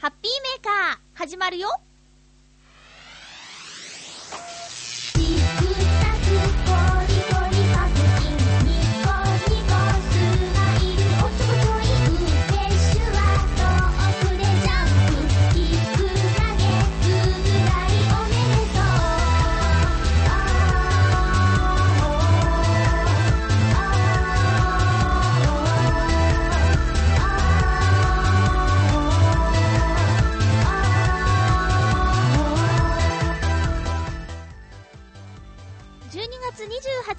[0.00, 1.68] ハッピーメーカー始まるよ。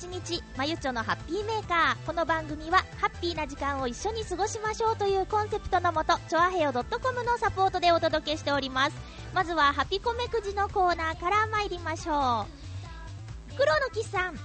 [0.02, 2.06] 28日、まゆちょのハッピーメーカー。
[2.06, 8.96] この番組は、ハッピーな時間を一緒に過ごしましょうというコンセプトのもと、ちょあへよ .com のサポートでお届けしております。
[9.34, 12.48] まずは、ハピコメくじのコーナーから参りましょ
[13.50, 13.52] う。
[13.52, 14.40] フクロウのキスさん。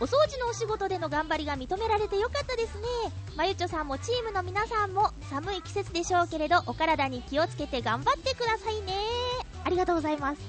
[0.00, 3.12] お掃除のお仕事での頑張りが認められてよかったですね。
[3.36, 8.94] まゆちょさんもチームの皆さんも寒い季節でしょうけれど、お体に気をつけて頑張ってくださいね。
[9.62, 10.40] ありがとうございます。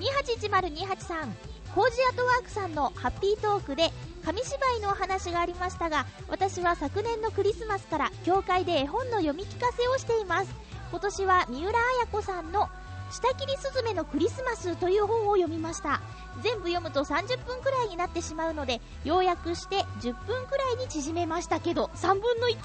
[0.00, 1.51] 281028さん。
[1.74, 3.90] コージアトワークさんのハッピートークで
[4.24, 10.50] 紙芝居のお話がありましたが私は昨年のクリスマスから教会で絵本の読み聞かせをしています。
[10.90, 12.68] 今年は三浦綾子さんの
[13.10, 16.02] 「下切りすずめのクリスマス」という本を読みました。
[16.42, 22.56] 全部読むと30分くらいになってしまうので要約して10分くらいに縮めましたけど3分の1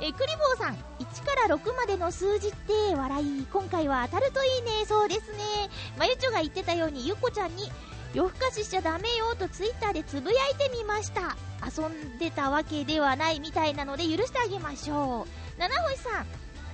[0.00, 3.46] えクリボーさん1から6までの数字って笑い。
[3.50, 4.84] 今回は当たるといいね。
[4.86, 5.70] そうですね。
[5.98, 7.70] まゆちょが言ってたようにゆっこちゃんに
[8.12, 11.36] 夜更かししちゃダメよとツイッターでつぶやいてみました。
[11.64, 15.60] 遊んでたわけではないみたいなので許してあげましょう。
[15.60, 16.26] 七星さん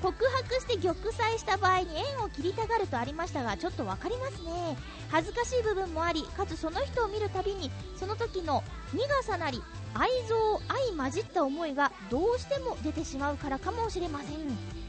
[0.03, 4.77] 告白して玉砕した場合に縁を切りたがるとありましたがちょっと分かりますね。
[5.11, 8.63] 恥ずかしい部分もありかつその人を見るたびにその時の
[8.95, 9.63] 苦さなり
[9.95, 10.35] 愛憎
[10.69, 14.37] 愛混じった思いがどうしても出てしまうからかもしれません。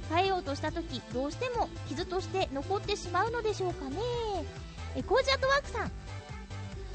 [0.09, 3.97] 変えようとした時どうしても傷として残ってしまうのでしょうかね。
[4.95, 5.91] えコージアトワークさん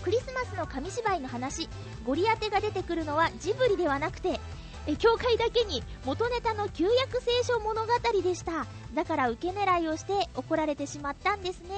[0.03, 1.69] クリスマスの紙芝居の話。
[2.05, 4.41] ゴリアテが出てくるのはジブリではなくて
[4.87, 7.89] え教会だけに元ネタの旧約聖書物語
[8.23, 8.67] でした。
[8.95, 11.69] だから受け狙いをして怒られてしまったんですね。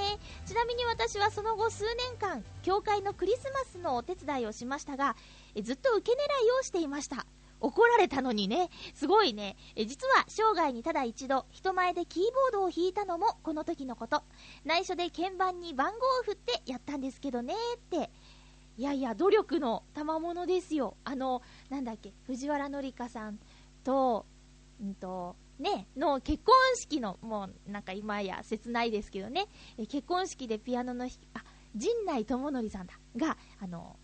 [0.46, 5.16] ちなみに私はその後数年間教会のクリスマスのお手伝いをしましたが
[5.54, 7.26] えずっと受け狙いをしていました。
[7.60, 9.56] 怒られたのにね、すごいね。
[9.76, 14.22] え実は生涯にただ一度、人前でキーボードを弾いたのもこの時のこと。
[14.64, 18.10] 内緒で鍵盤に番号を振ってやったんですけどねって。
[18.76, 20.96] いやいや、努力の賜物ですよ。
[21.04, 23.38] あの、なんだっけ、藤原紀香さん
[23.84, 24.26] と、
[24.80, 29.46] うんと、ね、の結婚式の、もうなんか今や切ないですけどね、
[29.78, 31.44] え結婚式でピアノの弾き、あ、
[31.76, 33.96] 陣内智則さんだ、が、あの、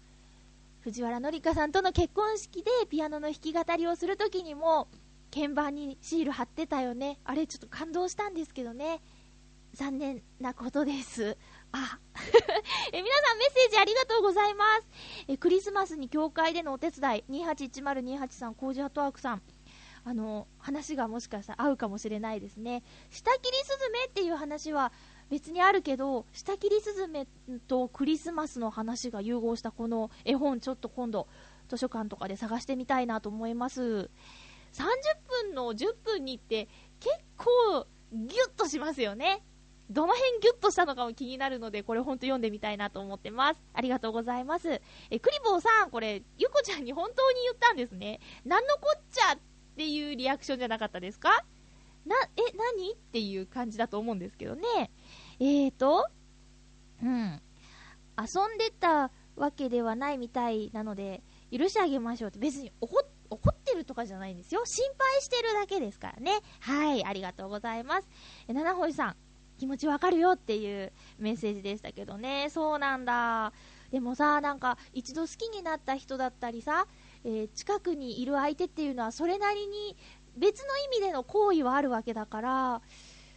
[0.80, 4.88] 藤原紀香さんとの結婚式でピアノの弾き語りをするときにも、
[5.32, 7.20] 鍵盤にシール貼ってたよね。
[7.24, 9.00] あれちょっと感動したんですけどね。
[9.74, 11.36] 残念なことです。
[11.72, 11.98] あ、
[12.92, 14.88] え皆さんメッセージありがとうございます。
[15.28, 19.42] えクリスマスに教会でのお手伝い、281028さん、コージハットワークさん。
[20.02, 22.82] あの、話がもしかしたら合うかもしれないですね。
[23.10, 24.92] 下切りスズメっていう話は
[25.30, 27.26] 別にあるけど、下切りスズメ
[27.68, 31.28] とクリスマスの話が融合したこの絵本、ちょっと今度、
[31.68, 34.10] 図書館とかで探してみたいなと思います。
[34.72, 34.86] 30
[35.28, 36.68] 分の10分にって
[37.00, 39.44] 結構ギュッとしますよね。
[39.88, 43.60] どの辺ギュッとしたのかも気になるので、これほんと読んでみたいなと思ってます。
[43.72, 44.80] ありがとうございます。
[45.10, 48.20] え、クリボーさん、これ、ゆこちゃんに本当に言ったんですね。
[48.44, 49.38] なんのこっちゃっ
[49.76, 51.44] ていうリアクションじゃなかったですか？
[52.06, 52.92] な、え、何？
[52.92, 54.90] っていう感じだと思うんですけどね。
[55.38, 56.06] えーと、
[57.02, 57.40] うん。
[58.18, 62.38] 遊んでたわけではないみたいなので、許してあげましょうって。
[62.38, 64.62] 別に怒ってるとかじゃないんですよ。
[64.64, 66.40] 心配してるだけですからね。
[66.60, 68.08] はい、ありがとうございます。
[68.48, 69.16] え、七星さん、
[69.58, 72.48] 気持ちわかるよっていうメッセージでしたけどね。
[72.50, 73.52] そうなんだ。
[73.90, 76.86] でもさ、なんか、一度好きになった人だったりさ、
[77.24, 79.96] えー近くにいる相手っていうのは、それなりに
[80.40, 82.82] 別の意味での行為はあるわけだから、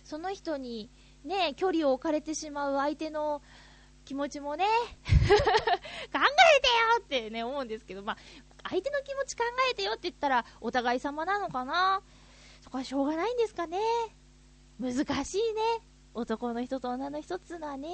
[0.05, 0.89] その人に
[1.25, 3.41] ね、距離を置かれてしまう相手の
[4.05, 4.65] 気持ちもね、
[5.05, 6.21] 考えてよ
[6.99, 8.17] ってね、思うんですけど、まあ、
[8.69, 12.01] 相手の気持ち考えてよって言ったら、お互い様なのかな？
[12.61, 13.77] そこはしょうがないんですかね？
[14.79, 14.93] 難
[15.25, 15.61] しいね。
[16.13, 17.89] 男の人と女の人っつうのはね。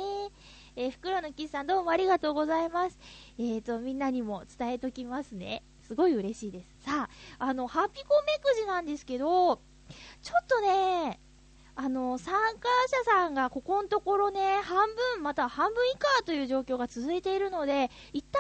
[0.76, 3.00] えー、袋のキスさんどうもありがとうございます。
[3.38, 5.64] えーと、みんなにも伝えときますね。
[5.90, 6.70] すごい嬉しいです。
[6.82, 7.10] さ
[7.40, 9.56] あ、あの、ハピコメくじなんですけど、
[10.22, 11.20] ちょっとね、
[11.74, 12.70] あの、参加
[13.06, 18.40] 者さんがここのところね、半分、または半分以下という状況が続いているので、一旦、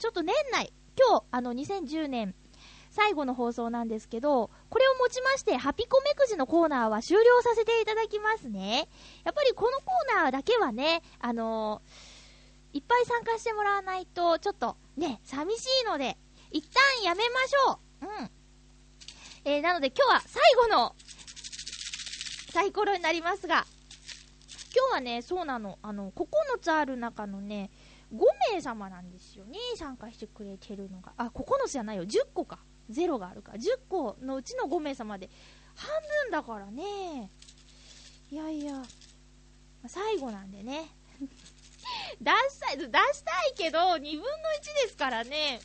[0.00, 2.34] ちょっと年内、今日、あの、2010年
[2.90, 8.88] 最後の放送なんですけど、これをもちまして、ハピコメくじのコーナーは終了させていただきますね。
[9.22, 16.18] やっぱりこのコーナーだけはね、あのー、いっぱい参加してもらわないと、ちょっとね、寂しいので、
[16.50, 18.06] 一旦やめましょう。
[18.06, 18.30] うん。
[19.44, 20.94] えー、なので今日は最後の
[22.50, 23.66] サイコロになりますが、
[24.74, 26.24] 今日はね、そうなの、あの、9
[26.60, 27.70] つある中のね、
[28.12, 31.12] 5名様なんですよね、参加してくれてるのが。
[31.16, 32.58] あ、9つじゃないよ、10個か。
[32.90, 33.52] 0があるか。
[33.52, 35.30] 10個のうちの5名様で、
[35.74, 35.88] 半
[36.24, 37.30] 分だからね。
[38.30, 38.82] いやいや、
[39.86, 40.88] 最後なんでね。
[42.20, 42.90] 出したい、出し
[43.24, 44.20] たいけど、2分の1
[44.84, 45.60] ですからね。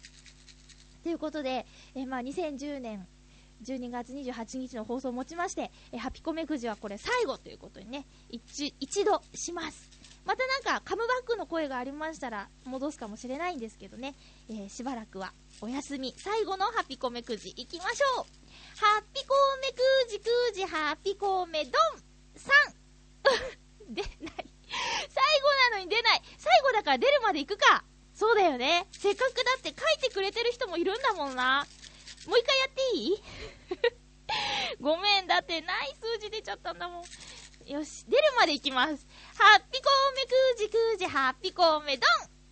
[1.06, 3.06] ということで、えまあ、2010年
[3.64, 9.88] 12月28日の放送をもちまして、えハピコメくじはこれ最後ということにね、一一度します。
[10.26, 14.16] またなんかカムバックの声がありましたら戻すかもしれないんですけどね、
[14.50, 15.32] えー、しばらくは
[15.62, 16.12] お休み。
[16.18, 18.26] 最後のハピコメくじいきましょう。
[18.76, 19.72] ハピコメ
[20.08, 20.26] くじく
[20.56, 21.72] じハピコメドン
[22.34, 23.94] !3!
[23.94, 24.12] 出ない。
[24.18, 26.22] 最後なのに出ない。
[26.40, 27.86] 最後だから出るまで行くか。
[28.16, 28.88] そうだよね。
[28.94, 31.68] せっかくだって書いてくれてる人もいるんだもんな。
[32.28, 33.24] もう一回やっていい？
[34.82, 37.04] ごめん、だってない数字出ちゃったんだもん。
[37.70, 39.06] よし、出るまでいきます。
[39.38, 42.10] ハッピコーメくじくじ、ハッピコーメドン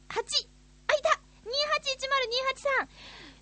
[0.10, 0.48] !8!
[0.88, 2.90] あ、いた !281028 さん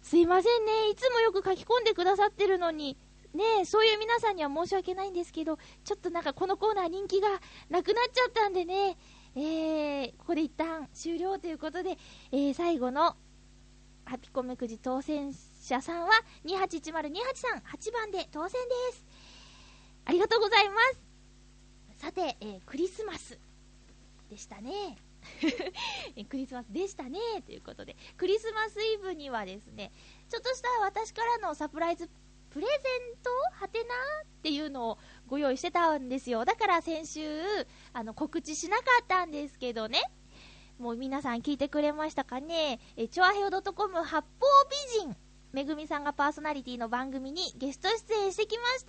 [0.03, 0.89] すいませんね。
[0.89, 2.97] いつもよく書き込んでくださってるのに、
[3.33, 7.29] ねえそういう皆さんには申し訳ないんですけど、ちょっとなんかこのコーナー人気が
[7.69, 8.97] なくなっちゃったんでね、
[9.35, 11.97] えー、ここで一旦終了ということで、
[12.31, 13.15] えー、最後の
[14.05, 16.09] ハピコメくじ当選者さんは
[16.45, 18.59] 281028さん8番で当選
[18.91, 19.05] です。
[20.05, 20.75] ありがとうございま
[21.95, 22.01] す。
[22.01, 23.39] さて、えー、クリスマス
[24.29, 24.97] でしたね。
[26.29, 27.19] クリスマスでしたね。
[27.45, 29.91] ということで、クリスマスイブにはですね、
[30.27, 32.09] ちょっとした私からのサプライズ
[32.49, 32.73] プレゼ
[33.13, 33.29] ント
[33.61, 34.97] はてなっていうのを
[35.31, 36.43] ご用意してたんですよ。
[36.43, 37.21] だから先週、
[37.93, 40.01] あの、告知しなかったんですけどね。
[40.77, 44.25] もう皆さん聞いてくれましたかねえ、チョアヘオ .com 八方
[44.99, 45.15] 美人
[45.53, 48.85] めぐみさんがパーソナリティの番組にゲスト出演してきまし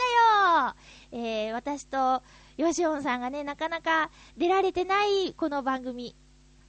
[1.13, 1.23] たよ。
[1.23, 2.25] えー、私と
[2.57, 6.17] ヨシオンさんがね、なかなか出られてないこの番組、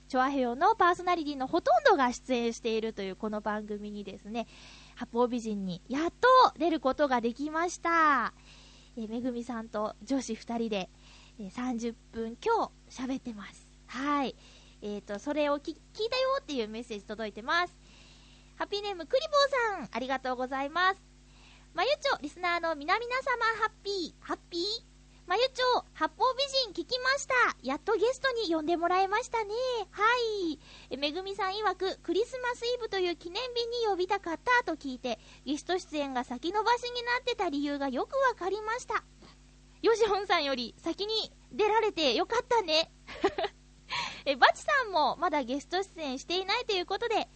[0.07, 4.45] チョアヘオのパーソナリティのほとんどが出演しているというこの番組にですね、
[4.95, 6.27] 八方美人にやっと
[6.59, 8.33] 出ることができました。
[8.97, 10.89] えー、めぐみさんと女子2人で、
[11.39, 13.67] えー、30分今日喋ってます。
[13.87, 14.35] はい。
[14.81, 17.75] えっ、ー、と、それを聞いたよっていうメッセージ届いてます。
[18.57, 21.01] ハッピーネームクリボーさん、ありがとうございます。
[21.73, 24.92] まゆちょ、リスナーの皆々様、ハッピー、ハッピー？
[25.25, 26.43] まゆちょ、八方美
[26.73, 27.33] 人聞きました。
[27.63, 29.53] やっとゲストに呼んでもらいましたね。
[29.91, 30.03] は
[30.91, 30.97] い。
[30.97, 39.03] めぐみさん曰く、クリスマスイブという記念日に呼びたかったと聞いて、ゲスト出演が先延ばしになってた理由がよくわかりました。
[39.81, 42.91] よしほんさんより先に出られてよかったね。
[44.25, 47.29] え、バチさんもまだゲスト出演していないということで、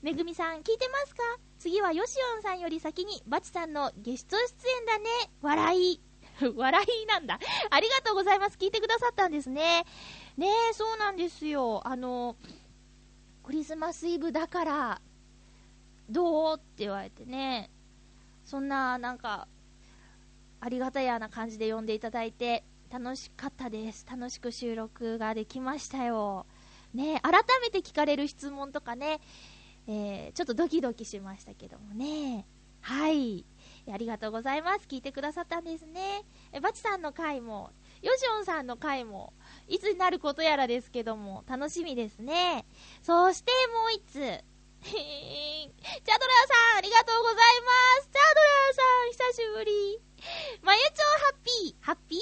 [0.00, 1.22] めぐみさん聞いてますか？
[1.58, 5.10] 次はよしおんさんより先にバチさんのゲスト出演だね。
[5.42, 6.00] 笑い。
[6.56, 7.38] 笑いなんだ。
[7.70, 8.56] ありがとうございます。
[8.56, 9.84] 聞いてくださったんですね。
[10.36, 11.80] ねえ、そうなんですよ。
[11.86, 12.36] あの、
[13.42, 15.02] クリスマスイブだから、
[16.08, 17.70] どうって言われてね。
[18.44, 19.48] そんな、なんか、
[20.60, 24.06] ありがたやな感じで呼んでいただいて、楽しかったです。
[24.08, 26.46] 楽しく収録ができましたよ。
[26.92, 29.20] ね、改めて聞かれる質問とかね、
[29.86, 32.46] えー、ちょっとドキドキしましたけどもね。
[32.80, 33.44] はい。
[33.92, 34.86] ありがとうございます。
[34.88, 36.24] 聞いてくださったんですね。
[36.52, 37.70] え、バチさんの回も、
[38.02, 39.32] ヨシオンさんの回も、
[39.68, 42.66] いつになることやらですけども、楽しみですね。
[43.02, 44.44] そしてもう一つ。
[44.84, 47.72] チャドラーさん、ありがとうございま
[48.02, 48.10] す。
[48.12, 50.00] チャドラーさん、久しぶり。
[50.62, 52.18] まゆちょハッピー、ハッピ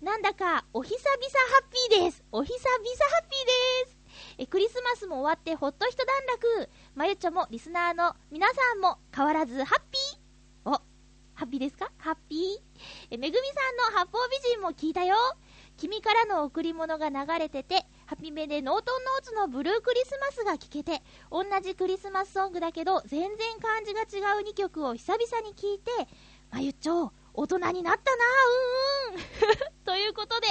[0.00, 0.04] ー。
[0.04, 2.24] なんだか、お久々ハッピーです。
[2.32, 3.98] お久々ハッピーです。
[4.38, 6.68] え、クリスマスも終わってほっと一段落。
[6.94, 10.23] まゆちょもリスナーの皆さんも変わらずハッピー。
[11.34, 11.90] ハッピーですか？
[11.98, 12.58] ハッピー？
[13.10, 13.54] え、めぐみさ
[13.90, 15.16] んの八方美人も聞いたよ。
[15.76, 25.90] 君からの贈り物が流れてて、ハピめでノートンノーツのブルークリスマスが聴けて、同じクリスマスソングだけど、全然感じが違う2曲を久々に聴いて、
[26.52, 28.24] まゆっちょ、大人になったな
[29.10, 30.46] うんうん ということで、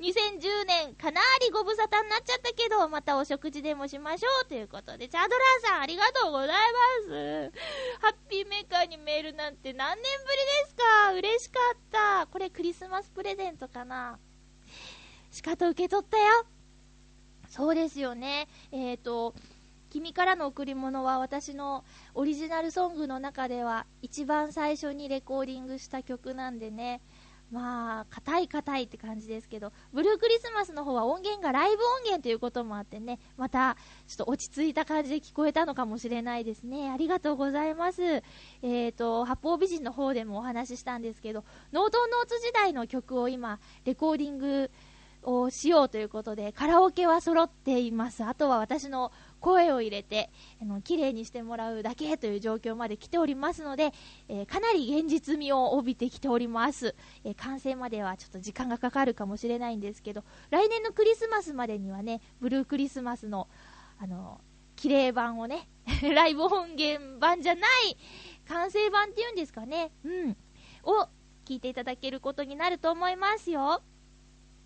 [0.00, 6.56] 2010年かなりご無沙汰になっちゃったけど、またお食事でもしましょうということで、チャドラーさんありがとうございま
[7.08, 7.52] す。
[8.02, 11.12] ハッピーメーカーにメールなんて何年ぶりですか？
[11.14, 12.26] 嬉しかった。
[12.26, 14.18] これクリスマスプレゼントかな？
[15.30, 16.46] しかと受け取ったよ。
[17.48, 18.48] そうですよね。
[18.72, 19.34] えっ、ー、と、
[19.94, 21.84] 君からの贈り物は私の
[22.14, 27.00] オリジナルソングの中では一番最初にレコーディングした曲なんでね、
[27.52, 33.76] まあ、硬い硬いって感じですけど、ブルークリスマスの方は音源がライブ音源ということもあってね、また、
[34.08, 36.90] ちょっと落ち着いた感じで聞こえたのかもしれないですね。
[36.90, 38.02] ありがとうございます。
[38.02, 44.72] えっ、ー、と、八方美人の方でもお話ししたんですけど、ノートノーツ時代の曲を今、レコーディング
[45.24, 48.24] をしようということで、カラオケは揃っています。
[48.24, 49.12] あとは私の
[49.44, 50.30] 声を入れて、
[50.62, 53.92] あの、綺麗にしてもらうだけという状況まで来ておりますので、
[54.28, 56.94] えー、かなり現実味を帯びてきております。
[57.24, 63.48] えー、完成まではちょっと時間がかかるかもしれないんですけど、来年のクリスマスまでにはね、ブルークリスマスの、
[63.98, 64.40] あの、
[64.76, 65.68] 綺麗版をね、
[66.14, 67.98] ライブ音源版じゃない、
[68.48, 70.36] 完成版っていうんですかね、うん、
[70.84, 71.06] を
[71.44, 73.82] 聞いていただけることになると思いますよ。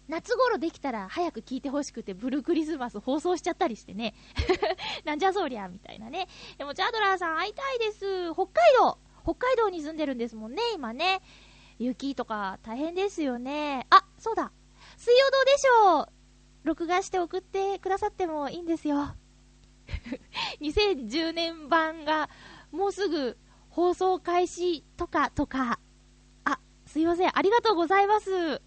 [0.09, 4.15] 夏頃できたら早く聞いてほしくて、ブルークリスマス放送しちゃったりしてね。
[5.05, 6.29] なんじゃそりゃ、みたいなね。
[6.57, 8.33] でも、チャードラーさん会いたいです。
[8.33, 11.21] 北海道北海道に住んでるんですもんね、今ね。
[11.79, 13.87] 雪とか大変ですよね。
[13.91, 14.51] あ、そうだ。
[14.97, 16.09] 水曜どうでしょう
[16.65, 19.15] 録画して送ってくださってもいいんですよ。
[20.61, 22.31] 2010年版が
[22.73, 23.39] もうすぐ
[23.69, 25.79] 放送開始とかとか。
[26.45, 27.31] あ、すいません。
[27.33, 28.63] ありがとうございます。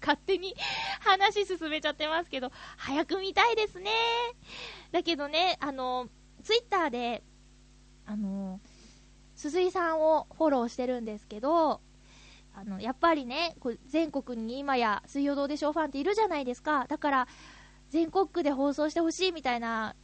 [0.00, 0.54] 勝手に
[1.00, 3.90] 話進めちゃってますけど、早く見たいですね。
[4.92, 6.08] だけどね、あの、
[6.42, 7.22] ツイッターで、
[8.06, 8.60] あの、
[9.34, 11.80] 鈴井さんをフォローしてるんですけど、
[12.54, 16.86] あの、やっぱりね、こ全国に今や水曜どうでしょうファンっているじゃないですか。
[16.88, 17.28] だから、
[17.90, 19.94] 全国区で放送してほしいみたいな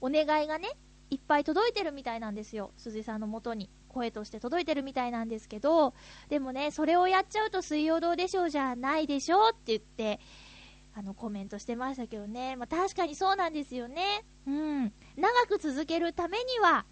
[0.00, 0.68] お願いがね、
[1.10, 2.72] いっぱい届いてるみたいなんですよ。
[2.76, 3.70] 鈴井さんのもとに。
[3.92, 5.94] 声として届いてるみたいなんですけど、
[6.28, 10.20] でもね、それをやっちゃうと水曜どうでしょうじゃないでしょうって言って、
[10.94, 12.56] あの、コメントしてましたけどね。
[12.56, 14.24] まあ、確かにそうなんですよね。
[14.46, 14.92] うん。
[15.16, 16.84] 長く続けるためには、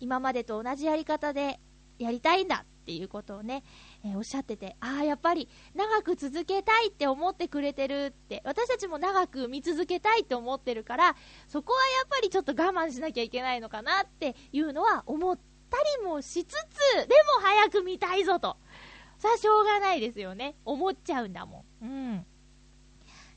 [0.00, 1.60] 今までと同じやり方で
[1.98, 3.64] やりたいんだっていうことをね、
[4.06, 11.16] え、おっしゃってて、ああ、やっぱり長く続けたいって思ってくれてるって、私たちも長く見続けたいって思ってるから、
[11.48, 15.38] そこはやっぱりちょっと我慢しなきゃいけないのかなっていうのは思っ
[15.70, 16.56] たりもしつつ、
[17.08, 18.58] でも早く見たいぞと。
[19.16, 20.54] さあ、しょうがないですよね。
[20.66, 21.84] 思っちゃうんだもん。
[21.84, 22.26] うん。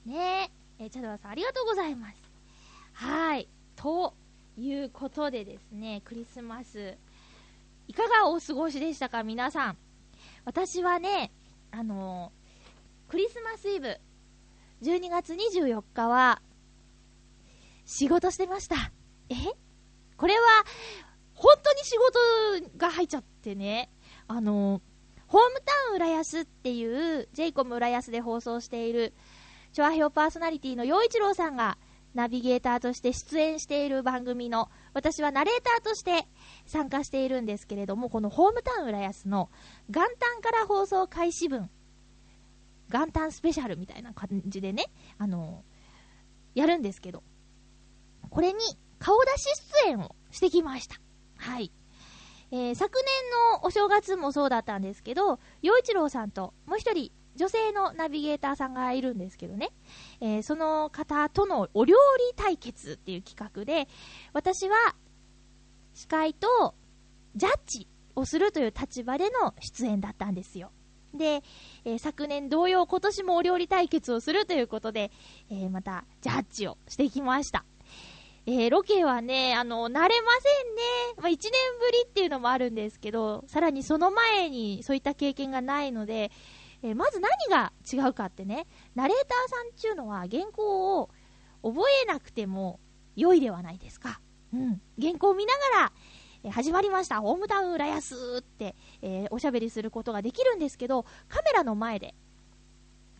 [0.05, 2.21] ねえ、えー、チャドラさんありがとうございます。
[2.91, 3.47] はい。
[3.77, 4.13] と
[4.57, 6.97] いうことでですね、クリスマス、
[7.87, 9.77] いかがお過ごしでしたか、皆さん。
[10.47, 11.33] 私はね、
[11.71, 13.99] あのー、クリスマスイブ、
[14.81, 16.41] 12月24日は、
[17.83, 18.93] 仕事してました。
[19.29, 19.35] え？
[20.15, 20.39] これは、
[21.33, 21.97] 本当に仕
[22.61, 23.91] 事が入っちゃってね、
[24.29, 24.81] あのー、
[25.27, 29.13] ホームタウン浦安っていう、ジェイコム浦安で放送している、
[29.73, 31.77] チョアヘオパーソナリティの陽一郎さんが、
[32.13, 36.25] ナビゲーターとして出演している番組の、私はナレーターとして
[36.67, 39.49] 参加しているんですけれども、このホームタウン浦安の
[39.89, 41.69] 元旦から放送開始分、
[42.89, 44.85] 元旦スペシャルみたいな感じでね、
[45.17, 47.23] あのー、やるんですけど、
[48.29, 48.59] これに
[48.99, 49.45] 顔出し
[49.85, 50.99] 出演をしてきました。
[51.37, 51.71] はい。
[52.51, 59.69] えー、昨年のお正月もそうだったんですけど、洋一郎さんともう一人女性のナビゲーターさんがいるんですけどね、
[60.21, 63.87] えー、その方とのお料理対決っていう企画で、
[64.33, 64.75] 私は
[65.97, 66.75] 司会と
[67.35, 70.71] ジャッジをするという立場での出演だったんですよ。
[71.15, 71.41] で、
[71.85, 75.09] えー、昨年同様今年もお料理対決をするということで、
[75.49, 77.65] えー、またジャッジをしてきました。
[78.45, 80.21] えー、ロケはね、あの、慣れませんね。
[81.17, 86.31] まあ、1年ぶりっていうのもあるんですけど、さらにその前にそういった経験がないので、
[86.83, 91.09] え、まず何が違うかってね、ナレーターさんっていうのは原稿を
[91.63, 92.79] 覚えなくても
[93.15, 94.21] 良いではないですか。
[94.53, 94.81] うん。
[94.99, 95.91] 原稿を見ながら、
[96.43, 102.15] え、始まりました、ホームタウン浦安って、えー、おしゃべりすることができるんですけど、カメラの前で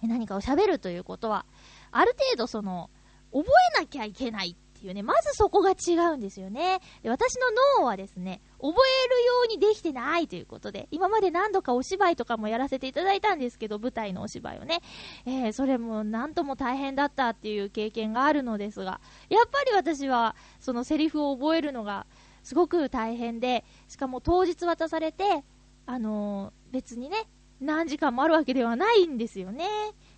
[0.01, 1.45] 何かをしゃべるということは、
[1.91, 2.89] ある程度その、
[3.31, 3.45] 覚
[3.77, 6.79] えなきゃいけないっていうね、まずそこが違うんですよね。
[7.03, 7.45] で私の
[7.79, 14.81] 脳はですね、覚えるようにできてないということで、今まで何度かお芝居とかもやらせていただいたんですけど、舞台のお芝居をね、
[15.25, 22.05] えー、それも何とも大変だったっていう経験があるのですが、やっぱり私はそのセリフを覚えるのが
[22.43, 25.43] すごく大変で、しかも当日渡されて、
[25.85, 27.27] あのー、別にね、
[27.59, 29.65] 何時間もあるわけではないんですよね。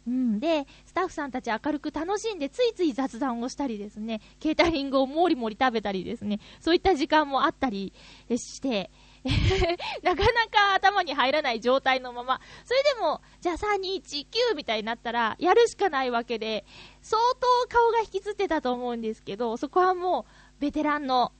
[0.10, 7.94] うん、で、スタッフさんたち明るく楽しんで、ついつい雑談をしたりですね、ケータリングをもりもり食べたりですね、そういった時間もあったり
[8.28, 8.90] して、
[10.02, 16.66] なかなか頭に入らない状態のまま、それでも、じゃあ3、2、1、9みたいになったら、やるしかないわけで、
[17.04, 20.26] 相当顔が引きつってたと思うんですけど、そこはも
[20.58, 21.34] う、ベテランの、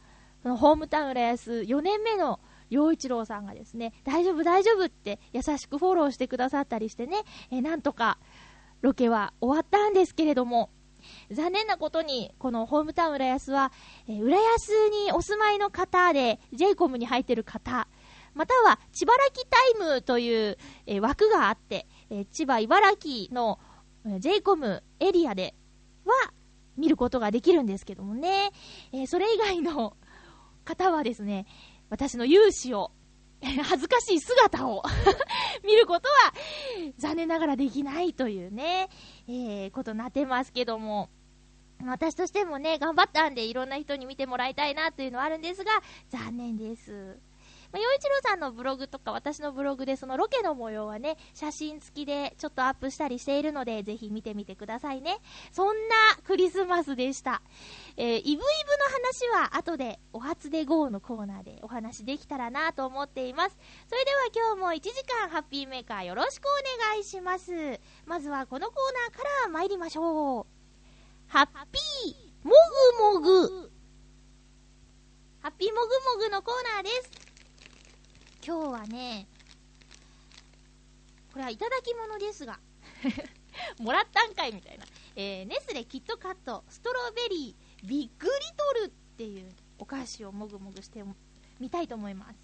[0.44, 8.18] そのホームタウン浦安4年目の陽一郎さんがですね、大丈夫大丈夫って優しくフォローしてくださったりしてね、えなんとか
[8.82, 10.70] ロケは終わったんですけれども、
[11.32, 13.72] 残念なことに、このホームタウン浦安は、
[14.08, 14.70] えー、浦安
[15.06, 17.88] にお住まいの方で、JCOM に入ってる方、
[18.34, 23.60] または、千葉らきタイムという、えー、枠があって、えー、千葉、茨城の、
[24.06, 25.56] えー、JCOM エリアで
[26.06, 26.34] は、
[26.78, 28.52] 見ることができるんですけどもね、
[28.94, 29.98] えそれ以外の
[30.64, 31.46] 方はですね、
[31.90, 32.92] 私の勇姿を、
[33.64, 34.84] 恥ずかしい姿を
[35.64, 36.34] 見ることは、
[36.98, 38.90] 残念ながらできないというね、
[39.28, 41.10] えー、ことになってますけども、
[41.86, 45.72] 私としてもね、頑張ったんで、いろんな人に見てもらいたいなというのはあるんですが、
[46.10, 47.18] 残念です。
[47.72, 55.20] まあ、洋一郎さんのブログとか私のブログでそのロケの模様はね、写真付きでちょっとアップしたりしているので、ぜひ見てみてくださいね。
[55.52, 57.42] そんなクリスマスでした。
[57.98, 58.44] えー、イブイブの
[58.92, 63.58] 話は後でお初で GO のコーナーでお話できたらなと思っています。
[63.88, 66.50] それでは今日も1時間ハッピーメーカーよろしくお
[66.90, 67.80] 願いします。
[68.06, 68.78] まずはこのコー
[69.12, 70.46] ナーから参りましょう。
[71.28, 72.52] ハッピーも
[73.14, 73.72] ぐもぐ
[75.42, 77.29] ハッピーもぐもぐのコーナーです。
[78.50, 79.28] 今日はね、
[81.32, 82.60] これはいただき物ですが
[83.80, 84.86] もらったんかいみたいな。
[85.16, 91.04] えー、ネスレキットカットストロベリービッグリトルっていうお菓子をもぐもぐして
[91.60, 92.40] みたいと思います。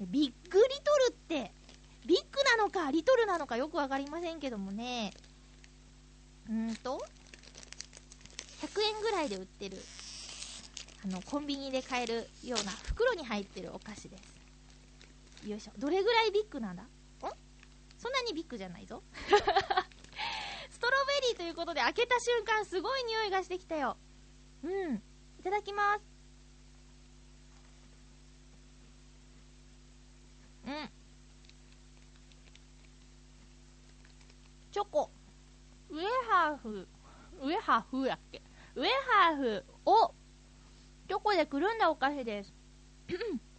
[0.00, 1.52] ビッグリトルって、
[2.06, 5.12] ビッグなのかリトルなのかよくわかりませんけどもね、
[6.48, 7.04] うんと、
[8.62, 9.76] 100円ぐらいで売ってる、
[11.04, 14.29] あの、コンビニで買えるような袋に入ってるお菓子です。
[15.46, 15.72] よいしょ。
[15.78, 16.82] どれぐらいビッグなんだ？
[16.82, 16.86] ん
[17.98, 19.02] そんなにビッグじゃないぞ。
[20.70, 23.96] ストロベリーということで開けた瞬間すごい匂いがしてきたよ。
[24.62, 25.02] うん。
[25.38, 26.02] いただきます。
[30.66, 30.90] うん。
[34.70, 35.10] チョコ。
[35.90, 36.88] ウエハーフ。
[37.42, 38.42] ウエハーフやっけ？
[38.76, 40.14] ウエハーフを
[41.08, 42.54] チョコでくるんだお菓子です。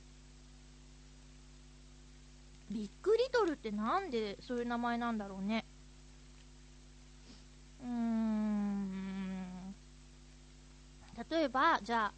[2.72, 5.66] ビッグリトルってなんでそういう名前なんだろうね。
[7.82, 9.76] うーん。
[11.30, 12.14] 例えば、じゃあ、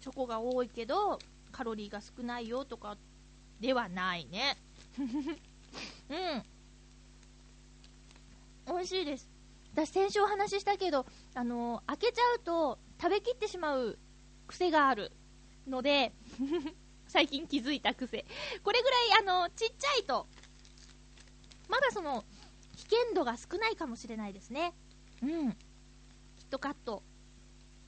[0.00, 1.18] チョコが多いけど、
[1.52, 2.96] カロリーが少ないよとか
[3.60, 4.56] ではないね。
[4.98, 6.42] うん。
[8.66, 9.28] 美味しいです。
[9.72, 13.98] 私先週お話ししたけど、あの、開けちゃうと食べきってしまう
[14.48, 15.12] 癖がある
[15.66, 16.12] ので
[17.12, 18.24] 最近気づいた癖。
[18.64, 20.26] これぐらい、あの、ちっちゃいと、
[21.68, 22.24] まだその、
[22.74, 24.72] 危険度が少ないかもしれないですね。
[25.22, 25.52] うん。
[25.52, 25.56] キッ
[26.50, 27.02] トカット。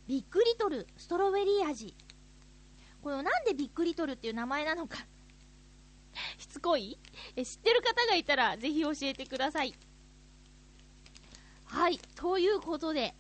[0.06, 1.94] ビッグリトル、ストロベリー味。
[3.02, 4.98] このなんでビッグリトルっていう名前なのか
[6.38, 6.98] しつこい？
[7.34, 9.74] え知ってる方がいたら、ぜひ教えてください。
[11.64, 11.98] はい。
[12.14, 13.14] ということで、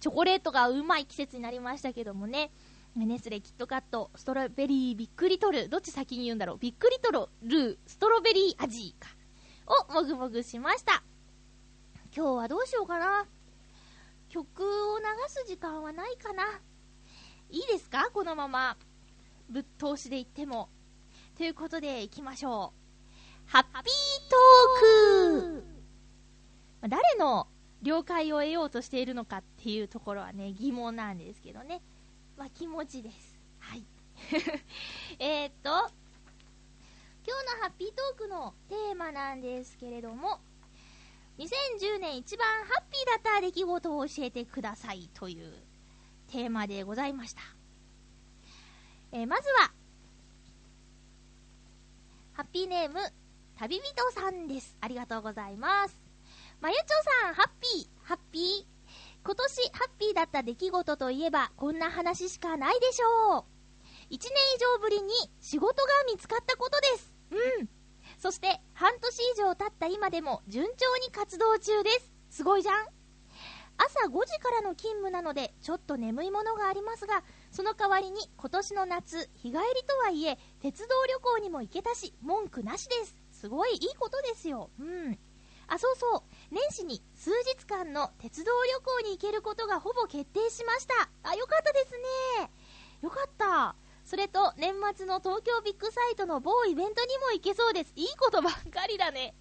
[0.00, 2.50] チョコレートがうまい季節になりましたけどもね、
[2.96, 9.08] ネスレキットカット、ストロベリービッグリトル、どっち先に言うんだろう、ビッグリトル、ルー、ストロベリー味か、
[9.88, 11.02] をもぐもぐしました。
[12.16, 13.26] 今日はどうしようかな？
[14.28, 14.62] 曲
[14.94, 16.44] を流す時間はないかな？
[17.50, 18.10] いいですか？
[18.14, 18.76] このまま、
[19.50, 20.68] ぶっ通しで言っても。
[21.36, 22.72] ということで、行きましょ
[23.46, 23.50] う。
[23.50, 23.72] ハッピー
[24.30, 25.64] トーク
[26.88, 27.48] 誰の
[27.82, 31.82] 了解を得ようとしているのかっていうところはね、疑問なんですけどね。
[32.36, 33.38] ま、気持ちです。
[33.60, 33.84] はい。
[35.18, 35.70] えっと、
[37.26, 40.40] 今日のハッピートークのテーマなんですけれども、
[41.38, 45.52] 2010年一番ハッピーだった出来事を教えてくださいという
[46.28, 47.42] テーマでございました。
[49.12, 49.72] えー、まずは、
[52.34, 53.00] ハッピーネーム、
[53.56, 54.76] 旅人さんです。
[54.80, 56.00] ありがとうございます。
[56.60, 56.82] まゆちょ
[57.22, 58.73] さん、ハッピー、ハッピー。
[59.24, 63.44] 今年ハッピーだった出来事といえばこんな話しかないでしょう。
[64.10, 64.18] 1年以
[64.76, 67.14] 上ぶりに仕事が見つかったことです。
[67.30, 67.68] うん。
[68.18, 70.70] そして半年以上経った今でも順調
[71.02, 72.12] に活動中です。
[72.28, 72.86] すごいじゃん
[73.78, 79.54] 朝5時からの勤務なのでちょっと眠いものがありますが、その代わりに今年の夏、日帰り
[79.86, 83.16] とはいえ、鉄道旅行にも行けたし、文句なしです。
[83.32, 84.70] すごいいいことですよ。
[84.78, 85.18] うん。
[85.68, 86.22] あ、そうそう。
[86.50, 90.94] 年始に数日間の鉄道旅行に行けることがほぼ決定しました。
[91.22, 91.92] あ、よかったです
[92.40, 92.50] ね。
[93.02, 93.76] よかった。
[94.04, 97.92] それと、年末の東京ビッグサイトの某イベントにも行けそうです。
[97.96, 99.34] いいことばっかりだね。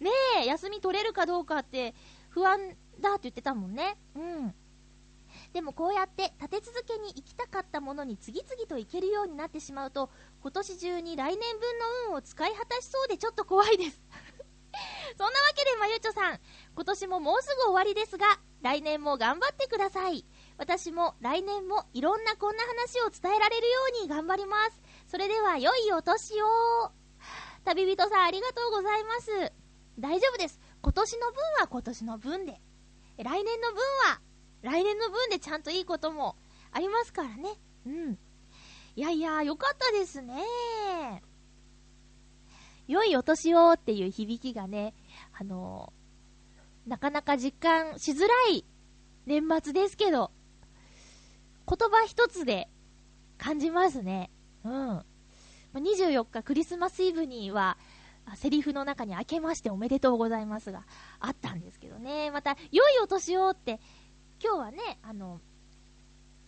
[0.00, 0.10] ね
[0.42, 1.94] え、休み取れるかどうかって
[2.28, 3.96] 不安だって言ってたもんね。
[4.14, 4.54] うん。
[5.52, 10.10] でもこうやって立て続けに行きたかったものに次々と行けるようになってしまうと、
[10.42, 14.00] 今年中に来年分の運を使い果たしそうでちょっと怖いです。
[15.18, 16.40] そんなわけでまゆちょさん、
[16.74, 18.26] 今年ももうすぐ終わりですが、
[18.62, 20.24] 来年も頑張ってください。
[20.56, 24.80] 私も来年もいろんなこんな話を伝えられるように頑張ります。
[25.08, 26.92] それでは良いお年を。
[27.64, 29.52] 旅人さんありがとうございます。
[29.98, 30.60] 大丈夫です。
[30.82, 32.60] 今年の分は今年の分で。
[33.18, 33.76] 来年の分
[34.10, 34.20] は
[34.62, 36.36] 来年の分でちゃんといいことも
[36.72, 37.50] ありますからね。
[37.86, 38.18] うん。
[38.96, 40.42] いやいや、よかったですね。
[42.86, 44.94] 良いお年をっていう響きがね、
[45.32, 48.64] あのー、なかなか実感しづらい
[49.26, 50.30] 年末ですけど、
[51.66, 52.68] 言葉一つで
[53.38, 54.30] 感じますね。
[54.64, 55.04] うん。
[55.74, 57.78] 24日クリスマスイブには、
[58.36, 60.86] セリフの中に明けましておめでとうございますが、
[61.20, 62.30] あったんですけどね。
[62.30, 63.80] また、良いお年をって、
[64.42, 65.40] 今日はね、あの、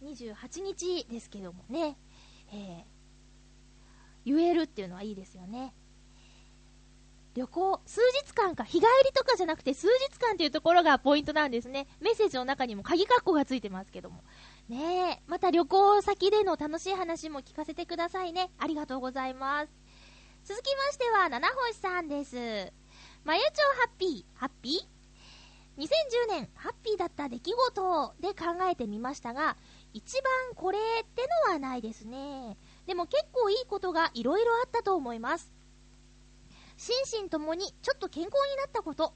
[0.02, 1.98] 28日ですけどもね、
[2.52, 5.74] えー、言えるっていうのはいいですよね。
[7.36, 11.86] 旅行、数日間か、日帰りとかじゃなくて数日間っていうところがポイントなんですね。
[12.00, 14.24] メッセージの中にも鍵括弧がついてますけども。
[14.70, 18.50] ねえ、また旅行先での楽しい話も聞かせてくださいね。
[18.58, 19.68] ありがとうございます。
[20.44, 22.72] 続きましては、七星さんです。
[23.22, 25.86] まゆちょハッピー、ハッピー ?2010
[26.28, 29.58] 年、ハッピーだった出来事で考えてみましたが、
[29.92, 32.56] 一番これってのはないですね。
[32.86, 35.55] でも結構いいことがいろいろあったと思います。
[36.76, 39.14] 心身ともにちょっと健康になったこと、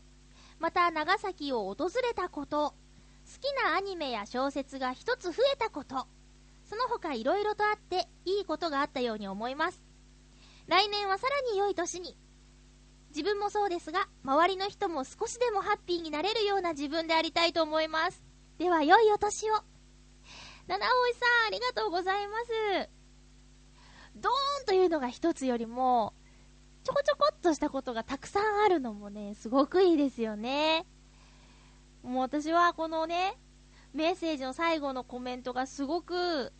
[0.59, 2.75] また長崎を訪れたこと、好
[3.41, 6.07] きなアニメや小説が一つ増えたこと、
[6.65, 9.83] その他いろいろとあっていいことがあったように思います。
[10.67, 12.17] 来年はさらに良い年に。
[13.11, 18.23] 自分もそうですが、周りの人も少しでもハッピーになれるような自分でありたいと思います。
[18.59, 19.55] では、良いお年を。
[20.69, 20.87] 七尾さ
[21.45, 22.91] ん、ありがとうございます。
[24.15, 26.15] ドーンというのが一つよりも、
[26.83, 30.87] ちょこちょこっとしたことがたくさんあるのもね、すごくいいですよね。
[32.03, 33.39] もう私はこのね、
[33.93, 36.53] メッセージの最後のコメントがすごく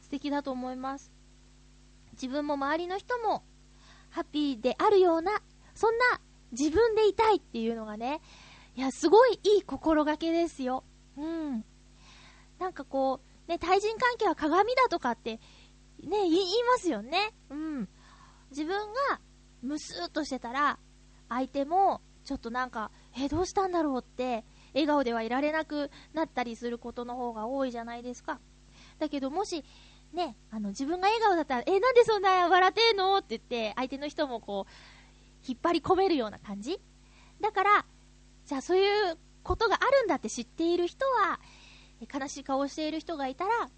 [0.00, 1.12] 素敵だと思います。
[2.12, 3.42] 自分も周りの人も
[4.10, 5.42] ハッピーであるような、
[5.74, 6.20] そんな
[6.52, 8.20] 自分でいたいっていうのがね、
[8.74, 10.84] いや、すごいいい心がけですよ。
[11.16, 11.64] うん。
[12.58, 15.40] なんかこう、ね、対人関係は鏡だとかって、
[16.02, 17.34] ね、言いますよね。
[17.50, 17.88] うん。
[18.50, 19.20] 自分が
[19.62, 20.78] ムスーっとしてたら、
[21.28, 24.44] 相手も、ちょっとなんか、え、どうしたんだろうって
[24.74, 28.40] 笑顔ではいられなくなったりすることの方が多いじゃないですか。
[28.98, 29.64] だけどもし、
[30.12, 34.70] ね、あの、自分が笑顔だったら、え、なんでそんな笑ってんのって言って、相手の人もこう、
[35.46, 36.80] 引っ張り込めるような感じ
[37.40, 37.86] だから、
[38.46, 41.40] じゃあそういうことがあるんだって知っている人は、
[42.12, 43.70] 悲しい顔をしている人がいたら、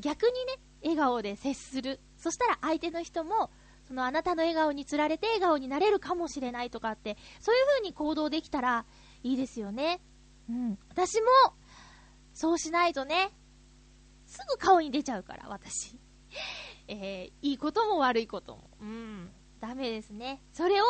[0.00, 2.00] 逆にね、笑顔で接する。
[2.16, 3.50] そしたら相手の人も、
[3.86, 8.84] そのあなたの笑顔につられて笑顔になれるかもしれないとかって、そういう風に行動できたら、
[9.22, 10.00] いいですよね。
[10.48, 10.78] うん。
[10.88, 11.28] 私も、
[12.32, 13.30] そうしないとね、
[14.26, 15.98] すぐ顔に出ちゃうから、私。
[16.88, 18.70] えー、いいことも悪いことも。
[18.80, 19.30] うん。
[19.60, 20.42] ダメですね。
[20.52, 20.84] それを、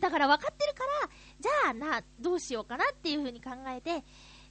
[0.00, 4.04] だから分かってるから、じゃあな、どうしようかなっていう風に考えて、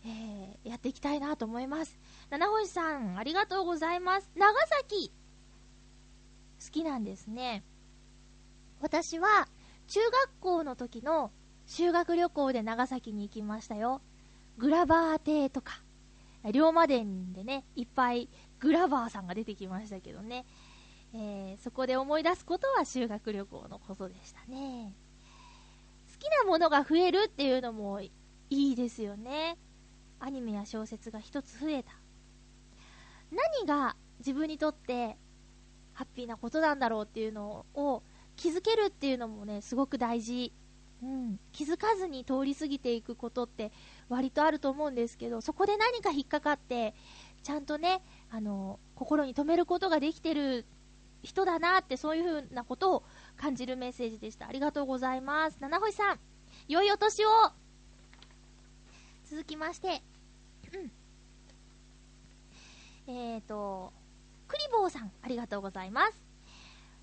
[0.05, 1.99] えー、やっていきたいなと思います。
[2.29, 4.31] 七星さん、ありがとうございます。
[4.35, 5.11] 長崎、
[6.63, 7.63] 好きなんですね。
[8.79, 9.47] 私は、
[9.87, 11.31] 中学校の時の
[11.65, 14.01] 修学旅行で長崎に行きましたよ。
[14.57, 15.81] グラバー亭とか、
[16.51, 20.45] 龍馬伝でね、いっぱいグラバーさんが出てきましたけどね、
[21.13, 24.93] えー、そこで思い出すことは修学旅行のことでしたね。
[26.11, 28.11] 好きなものが増えるっていうのもい
[28.49, 29.57] いですよね。
[30.19, 31.91] アニメや小説が一つ増えた。
[33.31, 35.17] 何が自分にとって
[35.93, 38.03] ハッピーなことなんだろうっていうのを
[38.37, 40.53] 気づけるっていうのもね、すごく大事
[41.03, 43.71] うん、気づかずに通り過ぎていくことって
[44.09, 46.95] 割とあると思うんですけど、そこで何か引っかかって、
[47.43, 50.65] ちゃんとね、あの、心に留めることができてる
[51.21, 53.03] 人だなって、そういう風なことを
[53.35, 54.47] 感じるメッセージでした。
[54.47, 55.57] ありがとうございます。
[55.59, 56.19] 七星さん、
[56.67, 57.29] 良いお年を
[59.29, 60.01] 続きまして、
[60.73, 60.91] うん。
[63.09, 63.93] えーと、
[64.47, 66.26] クリボーさん、ありがとうございます。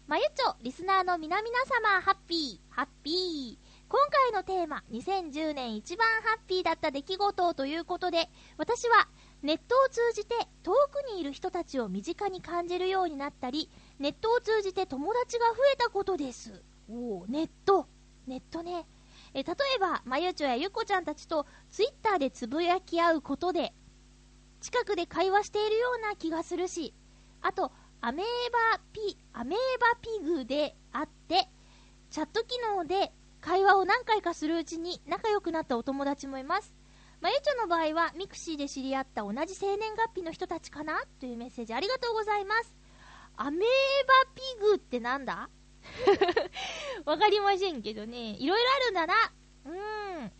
[0.06, 3.88] まゆちょ、リスナーの皆々様、ハッピー、ハッピー。
[3.88, 9.08] 今回のテーマ、2010年一番ハッピーだった出来事ということで、私は
[9.42, 16.62] ネットを通じて遠くにいる人たちを身近に感じるようになったり、ネットを通じて友達が増えたことです。
[16.90, 17.86] おお、ネット。
[18.26, 18.86] ネットね。
[19.32, 23.72] え例えば、まゆちょやゆこちゃんたちとツイッターでつぶやき合うことで、
[24.60, 26.92] 近くで会話しているような気がするし、
[27.40, 27.72] あと、
[28.06, 28.26] アメー
[28.74, 31.48] バピ、アメーバピグであって、
[32.10, 36.74] チャット機能で会話を何回かするうちに仲良くなったお友達もいます。
[37.22, 42.76] まゆちょの場合は、ミクシーで知り合った同じ生年月日の人たちかなというメッセージありがとうございます。
[43.38, 43.66] アメーバ
[44.34, 45.48] ピグってなんだ？
[47.06, 48.36] わかりませんけどね。
[48.36, 49.14] いろいろあるんだな。
[49.64, 50.32] うん。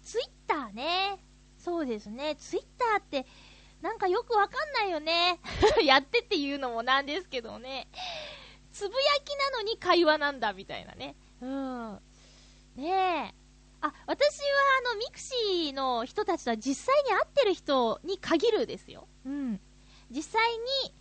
[0.00, 1.24] ツイッターね。
[1.58, 2.36] そうですね。
[2.36, 3.26] ツイッターって、
[3.82, 5.40] なんかよくわかんないよね。
[5.84, 7.88] やってっていうのもなんですけどね。
[8.72, 11.16] つぶやきなのに会話なんだみたいなね。
[11.40, 12.00] うん。
[12.76, 13.40] ねえ。
[13.82, 14.46] あ、私は
[14.90, 19.08] あの、ミクシーの人たちとは実際に会ってる人に限るですよ。
[19.24, 19.60] うん。
[20.10, 20.42] 実際
[20.84, 20.94] に、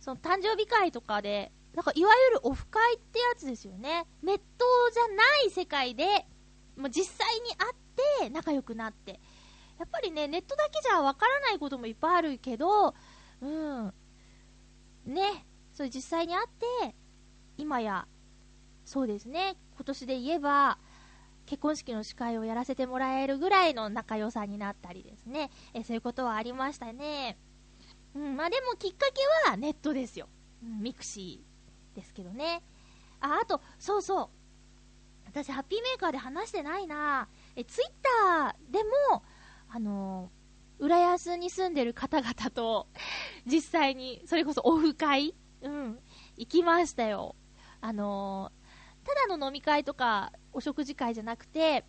[0.00, 4.06] その誕生日会とかで、なんかいわゆるオフ会ってやつですよね。
[4.22, 4.44] ネット
[4.92, 6.26] じゃない世界で、
[6.76, 7.74] もう実際に会っ
[8.20, 9.20] て仲良くなって。
[9.78, 12.94] やっぱりね、ネットだけじゃわからないこともいっぱいあるけど、
[13.40, 13.92] うん。
[15.06, 16.94] ね、それ実際に会って、
[17.56, 18.06] 今や、
[18.84, 20.78] そうですね、今年で言えば、
[21.46, 27.36] 結婚式の司会をやらせてもらえるぐらいの仲良さになったりですね、えそういうことはありましたね。
[28.14, 30.28] うん、まあでもきっかけはネットですよ。
[30.62, 32.62] うん、ミクシーですけどね。
[33.20, 34.28] あ、あと、そうそう。
[35.26, 39.22] 私、ハッピーメーカーで話してないなえ、ツイッターでも、
[39.74, 42.86] あのー、浦安に住んでる方々と、
[43.44, 45.98] 実際に、それこそオフ会うん、
[46.36, 47.34] 行きましたよ。
[47.80, 51.84] あのー、ただの飲み会とか、お食事会じゃなくて、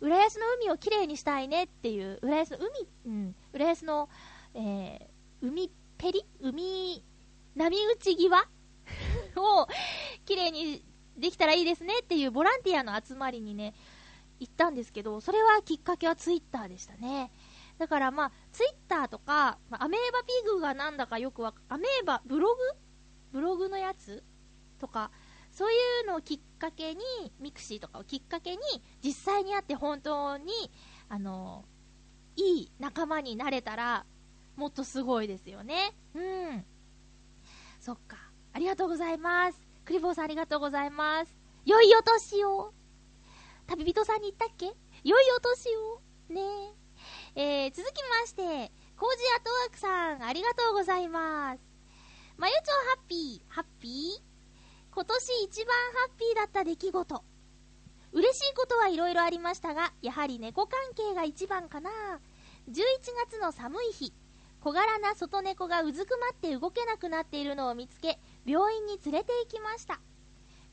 [0.00, 4.08] 浦安の海をきれいにしたいねっていう、浦安の海、うん、浦安の、
[4.54, 6.26] えー、海ペリ？
[6.40, 7.04] 海、
[7.54, 8.48] 波打ち際？
[9.36, 9.68] を
[10.24, 10.84] きれいに
[11.16, 13.74] できたらいいですねっていうボランティアの集まりにね、
[14.40, 17.30] 行ったんですけど、それはきっかけはツイッターでしたね。
[17.78, 22.60] だからまあ、ツイッターとか、ま、アメーバピグがなんだかよくわか、アメーバ、ブログ？
[23.32, 24.24] ブログのやつ？
[24.78, 25.10] とか、
[25.52, 27.02] そういうのをきっかけに、
[27.38, 28.62] ミクシーとかをきっかけに、
[29.02, 30.52] 実際に会って本当に、
[31.08, 31.64] あの、
[32.36, 34.06] いい仲間になれたら、
[34.56, 35.94] もっとすごいですよね。
[36.14, 36.64] うん。
[37.80, 38.16] そっか。
[38.52, 39.60] ありがとうございます。
[39.84, 41.34] クリボーさんありがとうございます。
[41.64, 42.72] 良いお年を。
[43.70, 44.66] 旅人さんに言ったっけ？
[45.04, 46.00] 良いお年を。
[46.28, 46.40] ね
[47.36, 47.66] え。
[47.68, 48.42] ー、続きまして、
[48.96, 51.60] コージアトワークさん、ありがとうございます。
[52.36, 54.22] まゆちょハッピー、ハッピー？
[54.92, 57.24] 今年一番ハッピーだった出来事。
[58.12, 61.90] 嬉しいことはいろいろありましたが、やはり猫関係が一番かな。
[62.68, 62.74] 11
[63.24, 64.12] 月の寒い日、
[64.60, 70.00] 小柄な外猫がうずくまって動けなくなっているのを見つけ、病院に連れて行きました。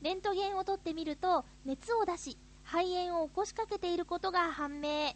[0.02, 2.38] レントゲンを取ってみると、熱を出し、
[2.70, 5.14] 肺炎を起こしかけていることが判明。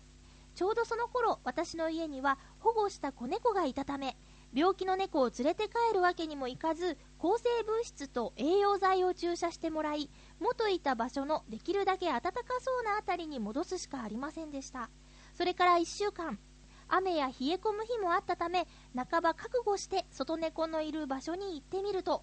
[0.55, 4.17] ちょうどその頃、私の家には保護した子猫がいたため、
[4.55, 10.11] 病気の猫を連れて帰るわけにもいかず抗生物質と栄養剤を注射してもらい
[10.41, 14.91] 元いた場所のできるだけ暖かそうな辺りに戻すしかありませんでした
[15.35, 16.39] それから1週間
[16.87, 22.23] 雨や冷え込む日もあったため半ば覚悟して外猫のいる場所に行ってみると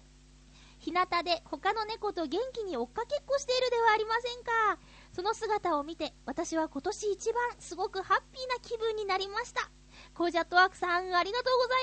[0.78, 4.78] 日向で他の猫と元気に追っかけっこしているではありませんか
[5.12, 9.70] その姿を見て私は今年一番すごくハッピーな気分になりました
[10.14, 11.78] コージャットワークさん、ありがとうござい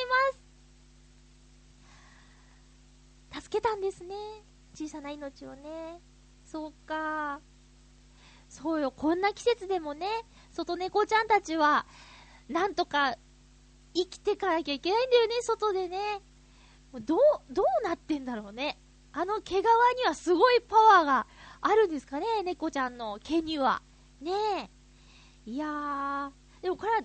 [3.32, 3.42] ます。
[3.44, 4.16] 助けたんですね。
[4.74, 6.00] 小さな命をね。
[6.44, 7.40] そうか。
[8.50, 10.08] そうよ、こんな季節でもね、
[10.52, 11.86] 外猫ちゃんたちは、
[12.48, 13.18] なんとか
[13.94, 16.22] 生きてかなきゃいけないんだよね、外でね。
[17.02, 18.80] どう、どうなってんだろうね。
[19.12, 21.28] あの毛皮にはすごいパワーが
[21.62, 23.82] あるんですかね、猫ちゃんの毛には。
[24.22, 24.32] ね
[25.46, 25.50] え。
[25.50, 27.02] いやー、でもこれは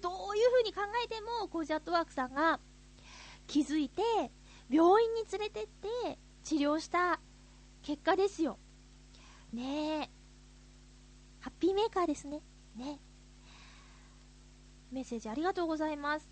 [0.00, 2.60] どういう風に考えても、コージアットワークさんが
[3.46, 4.02] 気づいて、
[4.68, 7.20] 病院に連れてって治療した
[7.82, 8.58] 結果ですよ。
[9.52, 10.10] ねえ。
[11.40, 12.40] ハッピーメーカーですね。
[12.76, 12.98] ね。
[14.90, 16.28] メッセージありがとうございます。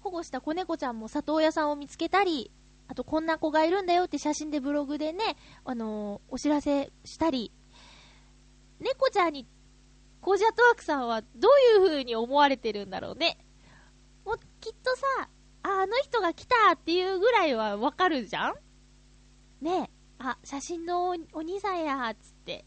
[0.00, 2.50] 保護した子猫ちゃんも里親さんを見つけたり、
[2.92, 7.50] あとこんな子がいるんだよって写真でブログでね、あのー、お知らせしたり、
[8.80, 9.46] 猫ちゃんに
[10.20, 13.38] コージャトワークさんはどういう風に思われてるんだろうね。
[14.26, 15.30] もうきっとさ、
[15.62, 18.54] あ、あの人が来たっていうぐらいはわかるじゃん
[19.62, 19.90] ねえ。
[20.18, 22.66] あ、写真のお兄さんや、つって、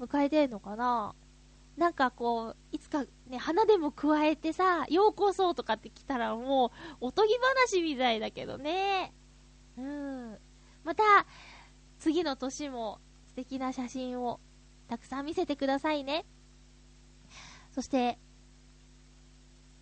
[0.00, 1.14] 迎えてんのかな
[1.80, 7.32] なんかこう、いつかね、花でも加えてさ、ようこそとかって来たらもう、おとぎ
[7.72, 9.14] 話みたいだけどね。
[9.78, 10.38] うん。
[10.84, 11.02] また、
[11.98, 14.40] 次の年も素敵な写真を
[14.88, 16.26] たくさん見せてくださいね。
[17.74, 18.18] そして、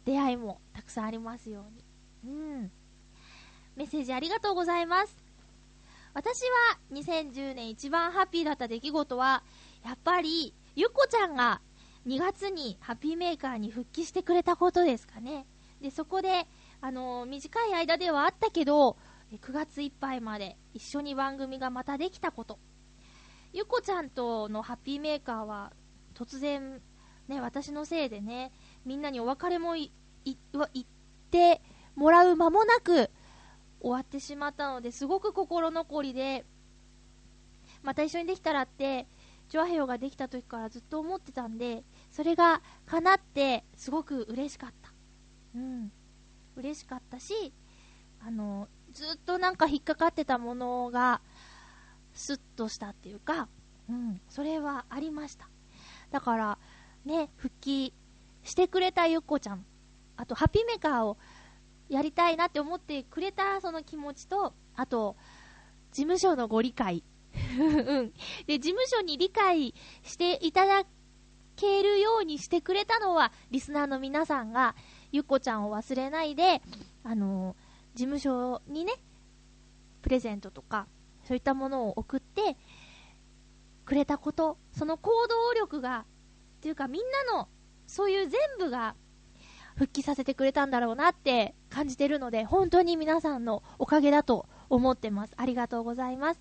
[0.04, 2.32] 出会いもたくさんありますように。
[2.32, 2.70] うん。
[3.74, 5.16] メッセージありがとうございます。
[6.14, 9.42] 私は2010年一番ハッピーだった出来事は、
[9.84, 11.60] やっぱり、ゆっこちゃんが
[12.08, 15.46] 2月にハッピーメーカーに復帰してくれたことですかね。
[15.82, 16.46] で、そこで、
[16.80, 18.96] あのー、短い間ではあったけど、
[19.42, 22.58] 9月いっぱいまで一緒に番組がまたできたこと。
[23.52, 25.72] ゆこちゃんとのハッピーメーカーは
[26.14, 26.80] 突然、
[27.28, 28.52] ね、私のせいでね、
[28.86, 29.90] みんなにお別れも言
[30.32, 30.86] っ
[31.30, 31.60] て
[31.94, 33.10] もらう間もなく
[33.80, 36.46] 終わってしまったのですごく心残りで、
[37.82, 39.06] また一緒にできたらって、
[39.48, 41.82] ジョアヘヨができた時からずっと思ってたんで、
[42.18, 44.92] それが叶ってすごく嬉しかった。
[45.54, 45.92] うん。
[46.56, 47.52] 嬉しかったし、
[48.18, 51.20] あの、ずっとなんか引っかかってたものが、
[52.14, 53.46] スッとしたっていうか、
[53.88, 55.48] うん、それはありました。
[56.10, 56.58] だから、
[57.04, 57.94] ね、復帰
[58.42, 59.64] してくれたゆっこちゃん、
[60.16, 61.18] あと、ハッピーメーカーを
[61.88, 65.14] やりたいなって思ってくれたその気持ちと、あと、
[65.92, 67.04] 事務所のご理解。
[67.62, 68.12] うん。
[68.48, 70.84] で、事務所に理解していただ
[71.58, 74.76] けるようにしてくれたのは、リスナーの皆さんが、
[75.10, 76.62] ゆっこちゃんを忘れないで、
[77.02, 77.56] あの
[77.94, 78.94] 事務所にね、
[80.02, 80.86] プレゼントとか、
[81.24, 82.56] そういったものを送って
[83.84, 86.04] くれたこと、その行動力が、
[86.58, 87.48] っていうかみんなの、
[87.86, 88.94] そういう全部が
[89.74, 95.34] 復帰させてくれたんだろうなって感じてるので、本当に皆さんのおかげだと思ってます。
[95.36, 96.40] ありがとうございます。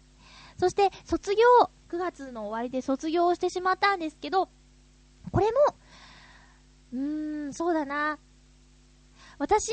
[0.57, 1.43] そして、卒業、
[1.89, 4.49] 9月の終わりで卒業してしまったんですけど、
[5.31, 5.51] これも、
[6.93, 8.19] うーん、そうだな。
[9.39, 9.69] 私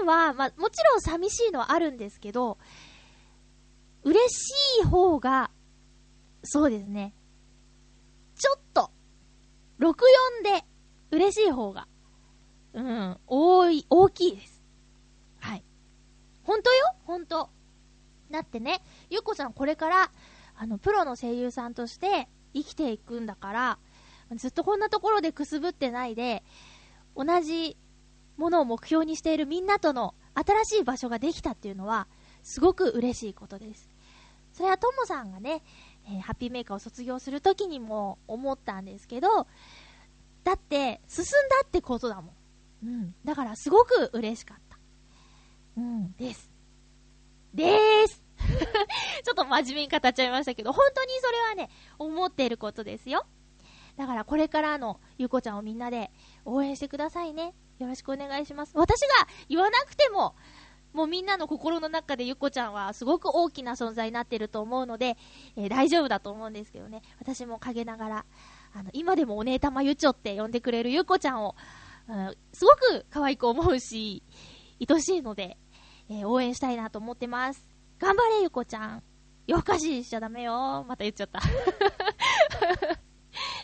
[0.00, 2.58] には、まあ、もちろん寂しいのはあるんですけど、
[4.02, 5.50] 嬉しい方が、
[6.42, 7.14] そうですね。
[8.36, 8.90] ちょっと、
[9.80, 9.92] 64
[10.42, 10.64] で
[11.10, 11.88] 嬉しい方が、
[12.72, 14.62] うん、多い、大きいです。
[15.40, 15.64] はい。
[16.42, 16.94] 本当よ？
[17.04, 17.50] 本当。
[18.30, 20.10] だってね、ゆっこさんこれから、
[20.56, 23.78] あの、プロの声優さんとして生きていくんだから、
[24.34, 26.42] ずっとこんなところでくすぶってないで、
[27.14, 27.76] 同じ
[28.36, 32.08] ものを目標にしているみんなとの新しい場所ができたっていうのは、
[32.42, 33.88] すごく嬉しいことです。
[34.52, 35.62] それはともさんがね、
[36.06, 39.46] えー、ハッピーメーカーを卒業するときにも思ったんですけど、
[40.44, 42.32] だって、進んだってことだも
[42.84, 42.86] ん。
[42.86, 43.14] うん。
[43.24, 44.78] だからすごく嬉しかった。
[45.76, 46.50] うん、です。
[47.52, 48.22] でーす
[49.24, 53.26] ちょっと真面目に語っちゃいましたけど、本当にそれはね、思っていることですよ。
[53.96, 56.10] だからこれからのゆうこちゃんをみんなで
[56.44, 57.54] 応援してくださいね。
[57.78, 58.72] よろしくお願いします。
[58.76, 59.06] 私が
[59.48, 60.34] 言わなくても、
[60.92, 65.18] もうみんなの心の中でゆっこちゃんはすごく大きな存在になってると思うので、
[65.56, 67.02] えー、大丈夫だと思うんですけどね。
[67.18, 68.26] 私も陰ながら、
[68.72, 71.54] あの、今でもお姉たまゆちょって呼んでくれるゆっこちゃんを、
[72.08, 74.22] うん、すごく可愛く思うし、
[74.88, 75.58] 愛しいので、
[76.08, 77.68] えー、応援したいなと思ってます。
[77.98, 79.02] 頑張れゆっこちゃん。
[79.46, 80.84] 夜更かししちゃダメよ。
[80.88, 81.40] また言っちゃった。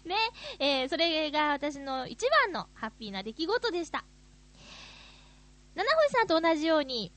[0.05, 0.17] ね、
[0.59, 4.05] えー、それが私の一番のハッピーな出来事でした。
[5.75, 7.13] 七星さんと同じように、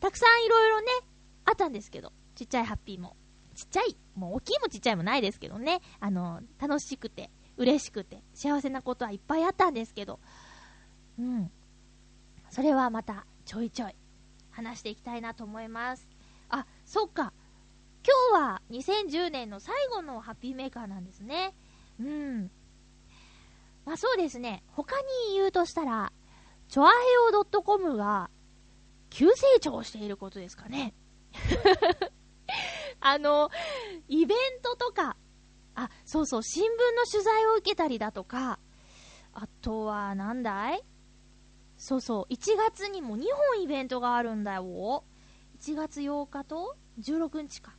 [0.00, 0.86] たくさんいろいろね、
[1.44, 3.16] あったんですけど、ちっちゃいハッピーも。
[3.54, 10.20] ちっちゃい、もう大きいもちっちゃいもないですけどね、あの、楽しくて、嬉しくて、幸せなことはいっぱいあったんですけど、
[11.18, 11.50] うん。
[12.48, 13.94] それはまた、ちょいちょい、
[14.50, 16.08] 話していきたいなと思います。
[16.48, 17.32] あ、そっか。
[18.02, 21.52] 今日は2010年の最後のハッピーメーカーなんですね。
[22.00, 22.50] うん。
[23.84, 24.62] まあそうですね。
[24.68, 26.12] 他に言うとしたら、
[26.68, 26.92] チョアヘ
[27.36, 28.30] オ .com が
[29.10, 30.94] 急成長していることですかね。
[33.00, 33.50] あの、
[34.08, 35.16] イベントとか、
[35.74, 38.58] あ、そうそう、新聞の取材を受けたりだとか、
[39.32, 40.84] あとは、なんだい？
[41.76, 45.04] そうそう、1月にも2本イベントがあるんだよ。
[45.60, 47.74] 1月8日と16日か。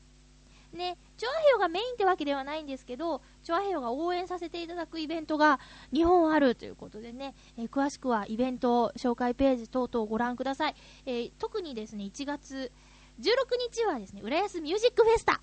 [0.73, 5.59] ね、チョアヘヨがメインってわけではないんですけど、チョアヘヨが応援させていただくイベントが
[5.93, 10.75] 2本あるということでね、えー、詳しくはイベント紹介ページ等々ご覧ください。
[11.05, 12.71] えー、特にですね、1月
[13.19, 13.25] 16
[13.71, 15.41] 日はですね、浦安ミュージックフェスタ。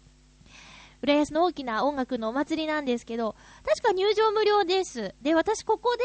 [1.03, 5.15] 浦安の大きな音楽のお祭りなんですけど、確か入場無料です。
[5.23, 6.03] で、私ここで、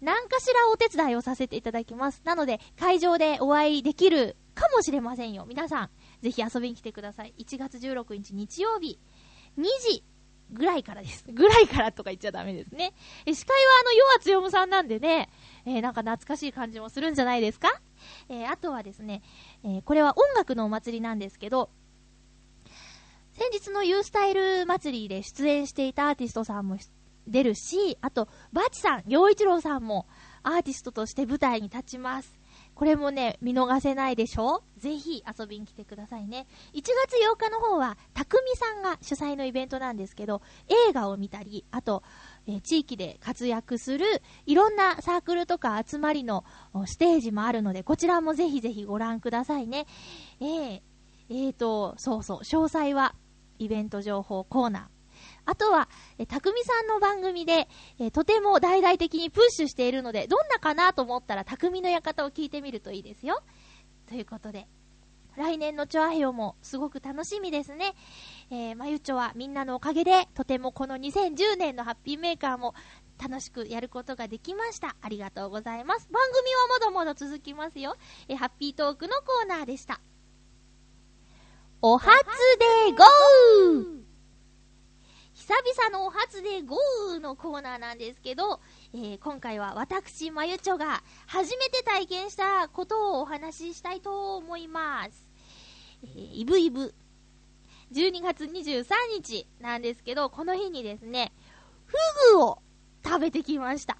[0.00, 2.20] 何かしらお手伝いをさせていただきます。
[2.24, 5.46] なので、会場でお会いできるかもしれませんよ。
[5.48, 5.90] 皆さん、
[6.24, 7.34] ぜひ遊びに来てください。
[7.36, 8.98] 1月16日日曜日、
[9.58, 10.02] 2時
[10.50, 11.22] ぐらいからです。
[11.30, 12.94] ぐらいからとか言っちゃダメですね。
[13.26, 15.28] え司会はあの、ヨアつよむさんなんでね、
[15.66, 17.68] えー、なんか懐かしい感じもするんじゃないですか？
[18.30, 19.20] えー、あとはですね、
[19.64, 21.68] えー、これは音楽のお祭りなんですけど、
[23.34, 26.78] 先日のユースタイル祭りで出演していたアーティストさんも
[27.26, 30.06] 出るし、あと、バチさん、洋一郎さんも
[30.42, 32.40] アーティストとして舞台に立ちます。
[32.74, 34.62] これもね、見逃せないでしょ？
[34.78, 36.46] ぜひ遊びに来てくださいね。
[36.72, 40.42] 1月8日の方は、たくみさんが主催のイベントなんですけど、
[40.88, 42.02] 映画を見たり、あと、
[42.46, 44.06] え、地域で活躍する
[44.46, 46.44] いろんなサークルとか集まりの
[46.86, 49.86] ステージもあるので、こちらもぜひぜひご覧くださいね。
[50.40, 50.80] えー、
[51.30, 53.14] えーと、そうそう、詳細は
[53.58, 54.93] イベント情報コーナー。
[55.46, 55.88] あとは、
[56.18, 57.68] え、たくみさんの番組で、
[57.98, 63.42] え、とても大々的にプッシュしているので、どんなかなと思ったら、たくみの館を聞いてみるといいですよ。
[64.08, 64.66] ということで、
[65.36, 67.94] 来年のチョアヘオもすごく楽しみですね。
[68.50, 72.74] えー、まゆちょはみんなのおかげで、とてもこの2010年のハッピーメーカーも
[73.22, 74.96] 楽しくやることができました。
[75.00, 76.08] ありがとうございます。
[76.10, 77.96] 番組はまだまだ続きますよ。
[78.28, 80.00] えー、ハッピートークのコーナーでした。
[81.82, 88.60] お初でゴー々のお初でゴーのコーナーなんですけど、
[88.92, 95.28] えー、今回は私、まゆちょが初めて体験したことをお話ししたいと思います。
[96.02, 96.94] えー、イブイブ。
[97.92, 98.84] 12月23
[99.14, 101.32] 日なんですけど、この日にですね、
[101.86, 101.94] フ
[102.32, 102.58] グを
[103.04, 103.98] 食べてきました。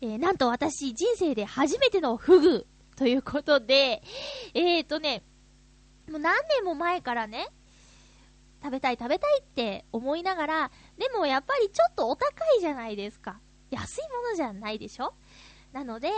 [0.00, 2.66] えー、なんと私、人生で初めてのフグ
[2.96, 4.02] ということで、
[4.54, 5.22] えーとね、
[6.10, 7.48] もう何年も前からね、
[8.62, 12.28] 食べたい食べたいって思いながら、でもやっぱりちょっとお高
[12.58, 13.40] いじゃないですか。
[13.70, 15.14] 安いものじゃないでしょ？
[15.72, 16.12] なので、う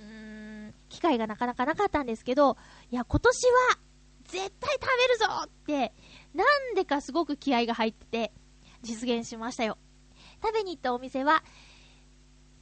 [0.00, 2.56] ーん、機会がなかなかなかったんですけど、
[2.90, 3.78] いや、今年は
[4.24, 5.92] 絶対食べるぞって、
[6.34, 8.32] なんでかすごく気合が入ってて、
[8.82, 9.78] 実現しましたよ。
[10.42, 11.42] 食べに行ったお店は、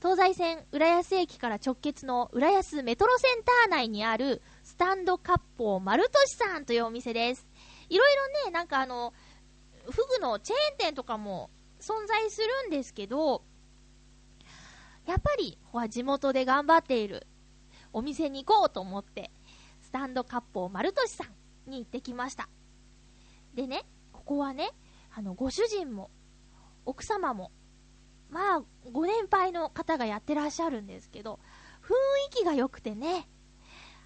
[0.02, 7.46] 東西線浦安駅から直結の浦安メトロセンター内にあるスタンド割烹丸俊さんというお店です。
[7.88, 9.12] いろいろね、なんかあの、
[9.84, 11.50] フグのチェーン店とかも
[11.80, 13.42] 存在するんですけど、
[15.06, 15.58] やっぱり、
[15.88, 17.26] 地元で頑張っている
[17.92, 19.30] お店に行こうと思って、
[19.80, 22.48] スタンド割烹丸俊さんに行ってきました。
[23.54, 24.70] でね、ここはね、
[25.12, 26.10] あの、ご主人も、
[26.84, 27.50] 奥様も、
[28.28, 28.62] まあ、
[28.92, 31.40] ご年配の方がやってらっしゃるんですけど、
[31.82, 31.92] 雰
[32.28, 33.28] 囲気が良くてね、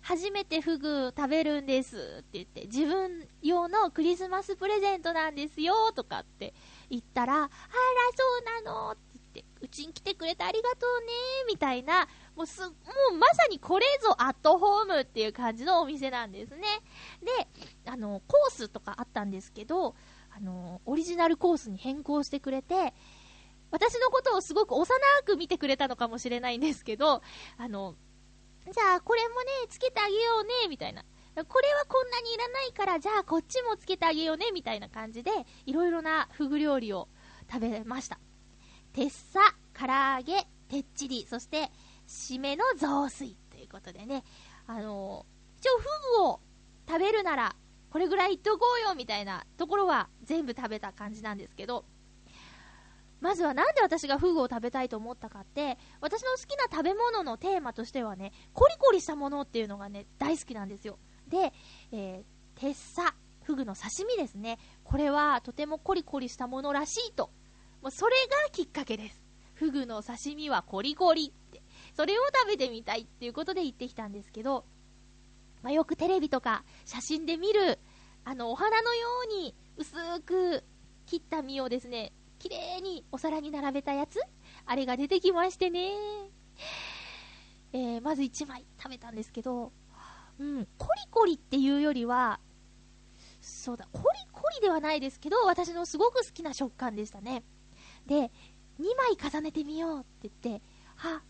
[0.05, 6.53] 初めてフグ食べるんですって言って、自分用のクリスマスプレゼントなんですよとかって
[6.91, 9.01] 言ったら、あら、そうなのって
[9.35, 11.07] 言って、うちに来てくれてありがとうね
[11.49, 12.69] みたいな、もうす、も
[13.13, 16.61] うまさにこれぞアットホームっていう感じのお店なんですね。
[17.23, 19.95] で、あの、コースとかあったんですけど、
[20.37, 22.93] あの、オリジナルコースに変更してくれて、
[23.71, 24.87] 私のことをすごく幼
[25.25, 27.23] く見てくれたのかもしれないんですけど、
[27.57, 27.95] あの、
[28.73, 31.05] じゃあこれもね、つけてあげようね、みたいな。
[31.49, 35.31] これはこんなにいらないから、じゃあこっちもつけてあげようね、みたいな感じで、
[35.67, 37.09] いろいろなフグ料理を
[37.51, 38.19] 食べました。
[38.93, 39.41] てっさ、
[39.75, 41.71] 唐揚げ、てっちり、そして、
[42.07, 44.25] 締めの雑炊ということでね、
[44.67, 45.85] あのー、一応フ
[46.19, 46.41] グを
[46.87, 47.57] 食べるなら、
[47.91, 51.85] これぐらいいっとこうよ、みたいなところは全部食べた感じなんですけど、
[53.25, 60.99] まずはなんで私がフグを食べたいと思ったかって、私の好きな食べ物のテーマとしてはね、コリコリしたものっていうのがね、大好きなんですよ。
[61.27, 61.55] で、
[61.91, 64.59] えー、テッサ、フグの刺身ですね。
[64.85, 67.31] これはとてもコリコリしたものらしいと。
[67.81, 68.13] もうそれ
[68.45, 69.23] がきっかけです。
[69.55, 71.63] フグの刺身はコリコリって。
[71.97, 74.67] それを食べてみたいっていうことで行ってきたんですけど、
[75.63, 77.79] まあ、よくテレビとか写真で見る、
[78.27, 80.63] あの、お花のように薄く
[81.07, 82.13] 切った身をですね、
[82.45, 84.21] 綺麗にお皿に並べたやつ
[84.67, 85.93] あれが出てきましてね。
[87.73, 89.73] えー、まず1枚食べたんですけど、
[90.39, 92.39] うん、コリコリっていうよりは、
[93.41, 97.45] そうだ、コリコリではないですけど、私のすごく好きな食感でしたね。
[98.07, 98.31] で、
[98.79, 100.63] 2枚重ねてみようって言って、
[100.97, 101.23] は、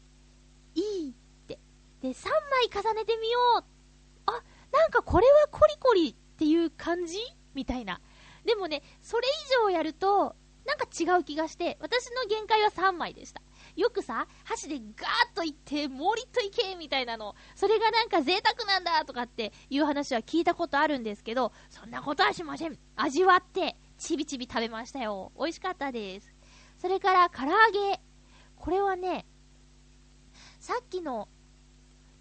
[0.75, 1.15] いいっ
[1.47, 1.61] て。
[2.03, 2.29] で、3
[2.73, 3.65] 枚重ねてみよう。
[4.27, 4.33] あ、
[4.73, 7.19] なんかこれはコリコリっていう感じ？
[7.55, 8.01] みたいな。
[8.45, 10.35] でもね、それ以上やると、
[10.67, 13.43] なんか違う気がして、私の限界は3枚でした。
[13.77, 14.89] よくさ、箸でガーッ
[15.35, 22.79] といって、もうりっといけみたいなの、それがなんか贅沢なんだとかっていう話は聞いたことあるんですけど、そんなことはしません。
[22.97, 25.33] 味わって、ちびちび食べましたよ。
[25.39, 26.35] 美味しかったです。
[26.79, 28.01] それから、唐揚げ。
[28.57, 29.27] これはね、
[30.61, 31.29] さっきの、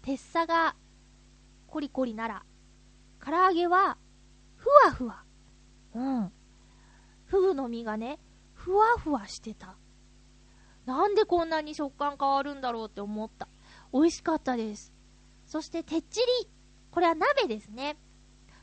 [0.02, 0.76] 鉄砂が、
[1.66, 2.44] コリコリなら、
[3.24, 3.96] 唐揚げは、
[4.56, 5.24] ふわふわ。
[5.94, 6.32] うん。
[7.26, 8.18] フグの身がね、
[8.64, 9.76] ふわふわしてた。
[10.86, 13.46] なんでこんなに食感変わるんだろうって思った。
[13.92, 14.90] 美味しかったです。
[15.44, 16.48] そして、てっちり。
[16.90, 17.98] これは鍋ですね。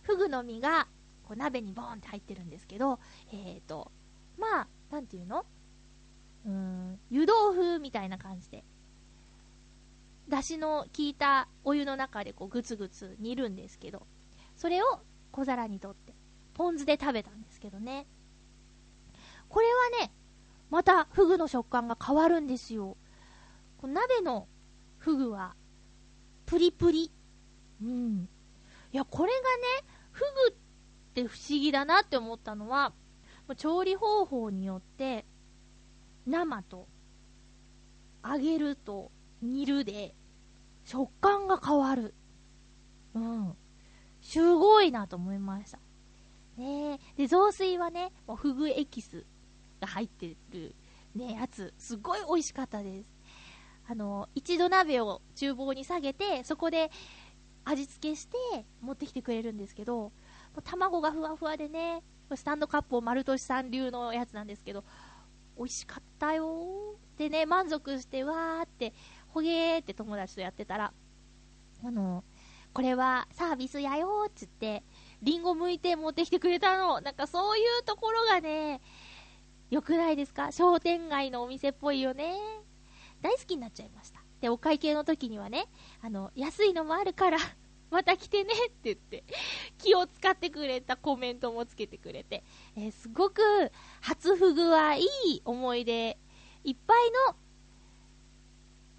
[0.02, 0.88] フグの実が、
[1.24, 3.00] こう鍋にボーンって入ってるんですけど、
[3.32, 3.92] えっ、ー、と、
[4.40, 5.46] まあ、なんていうの？
[6.48, 8.64] うーん、湯豆腐みたいな感じで、
[10.28, 14.08] だしの効いたお湯の中でこうグツグツ煮るんですけど、
[14.56, 14.86] それを
[15.32, 16.16] 小皿にとって、
[16.56, 18.08] ポン酢で食べたんですけどね。
[19.52, 19.68] これ
[20.00, 20.14] はね、
[20.70, 22.96] またフグの食感が変わるんですよ。
[23.84, 24.48] 鍋の
[24.98, 25.56] フグは、
[26.46, 27.12] プリプリ。
[27.82, 28.30] うん。
[28.94, 29.40] いや、これが
[29.84, 30.56] ね、フグっ
[31.14, 32.94] て不思議だなって思ったのは、
[33.58, 35.26] 調理方法によって、
[36.26, 36.88] 生と、
[38.24, 40.16] 揚げると、煮るで、
[40.86, 42.14] 食感が変わる。
[43.16, 43.54] うん。
[44.22, 45.80] すごいなと思いました。
[46.56, 49.26] ねで、雑炊はね、もうフグエキス
[49.82, 50.76] が入ってる、
[51.16, 53.10] ね、やつ、すごい美味しかったです。
[53.90, 56.92] あの、一度鍋を厨房に下げて、そこで
[57.66, 58.38] 味付けして
[58.80, 60.12] 持ってきてくれるんですけど、
[60.64, 62.04] 卵がふわふわでね、
[62.34, 64.86] スタンドカップを丸年さん流のやつなんですけど、
[65.58, 68.94] 美味しかったよでね、満足して、わーって、
[69.28, 70.94] ほげーって友達とやってたら、
[71.84, 72.24] あの、
[72.74, 74.84] これはサービスやよーっつって、
[75.22, 77.02] リンゴ剥いて持ってきてくれたの。
[77.02, 78.82] なんかそういうところがね、
[79.72, 80.52] 良くないですか？
[80.52, 82.36] 商店街のお店っぽいよね。
[83.22, 84.20] 大好きになっちゃいました。
[84.42, 85.68] で、お会計の時にはね、
[86.02, 87.38] あの、安いのもあるから
[87.90, 89.24] また来てねって言って、
[89.78, 92.44] 気を使ってくれたコメントもつけてくれて、
[92.76, 93.42] えー、すごく、
[94.02, 96.18] 初フグはいい思い出
[96.66, 97.36] いっぱいの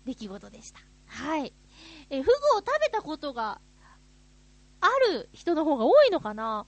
[0.07, 0.81] 出来事でした。
[1.07, 1.53] はい。
[2.09, 3.61] えー、フグを食べたことが
[4.81, 6.67] ある人の方が多いのかな？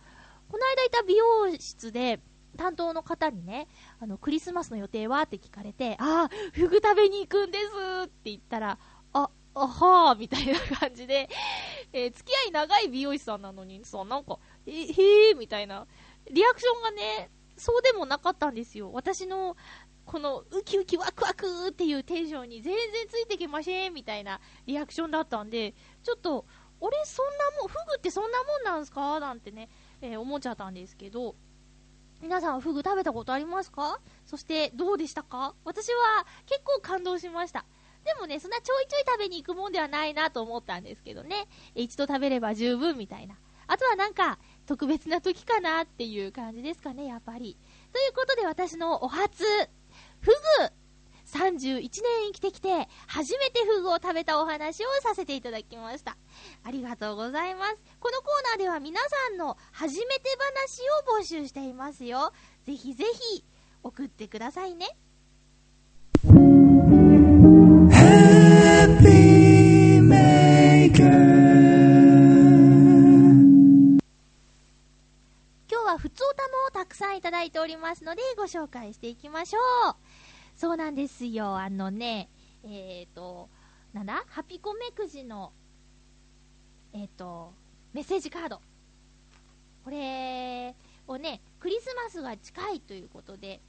[0.51, 2.21] この間いた美容室で、
[2.57, 3.69] 担当の方にね、
[4.01, 5.23] あの、クリスマスの予定は？
[5.23, 7.65] って聞かれて、ああ、フグ食べに行くんです
[8.05, 8.79] って言ったら、
[9.13, 11.29] あ、あはーみたいな感じで、
[11.93, 15.87] えー、付き合い長い美容師さんなのにさ、なんか、え、へーみたいな、
[16.31, 18.91] リアクションがね、そうでもなかったんですよ。
[18.93, 19.57] 私の、
[20.05, 26.45] このウキウキワクワクっていうテンションに全然ついてきませんみたいなリアクションだったんで、ちょっと、
[26.81, 29.19] 俺そんなもん、フグってそんなもんなんすか？
[29.21, 29.71] なんてね、
[30.03, 31.37] えー、思っちゃったんですけど、
[32.21, 34.01] 皆さんフグ食べたことありますか？
[34.27, 35.55] そしてどうでしたか？
[35.65, 37.65] 私は結構感動しました。
[38.05, 41.49] でもね、そんなちょいちょい食べに行くもんではないなと思ったんですけどね。
[41.75, 43.35] 一度食べれば十分みたいな。
[43.67, 47.57] あとはなんか、特別な時かなっていう感じですかね、やっぱり。
[47.93, 49.43] ということで私のお初、
[50.21, 50.35] フグ
[51.35, 51.91] 31年
[52.28, 56.16] 生きてきて、初めてフグを食べたお話をさせていただきました。
[56.62, 57.76] ありがとうございます。
[57.99, 60.80] このコーナーでは皆さんの初めて話
[61.18, 62.32] を募集していますよ。
[62.64, 63.05] ぜひぜ
[63.35, 63.45] ひ
[63.82, 64.87] 送ってくださいね。
[75.66, 79.59] 今日はふつおたもたくさんいただいておりますのでご紹介していきましょ
[79.91, 79.97] う。
[80.57, 81.57] そうなんですよ。
[81.57, 82.29] あのね、
[82.63, 83.49] えっ、ー、と、
[83.93, 84.25] なんだ？
[84.29, 85.53] ハピコメくじの、
[86.93, 87.53] えっ、ー、と、
[87.93, 88.61] メッセージカード。
[89.85, 90.75] これ
[91.07, 93.61] をね、クリスマスが近いということで、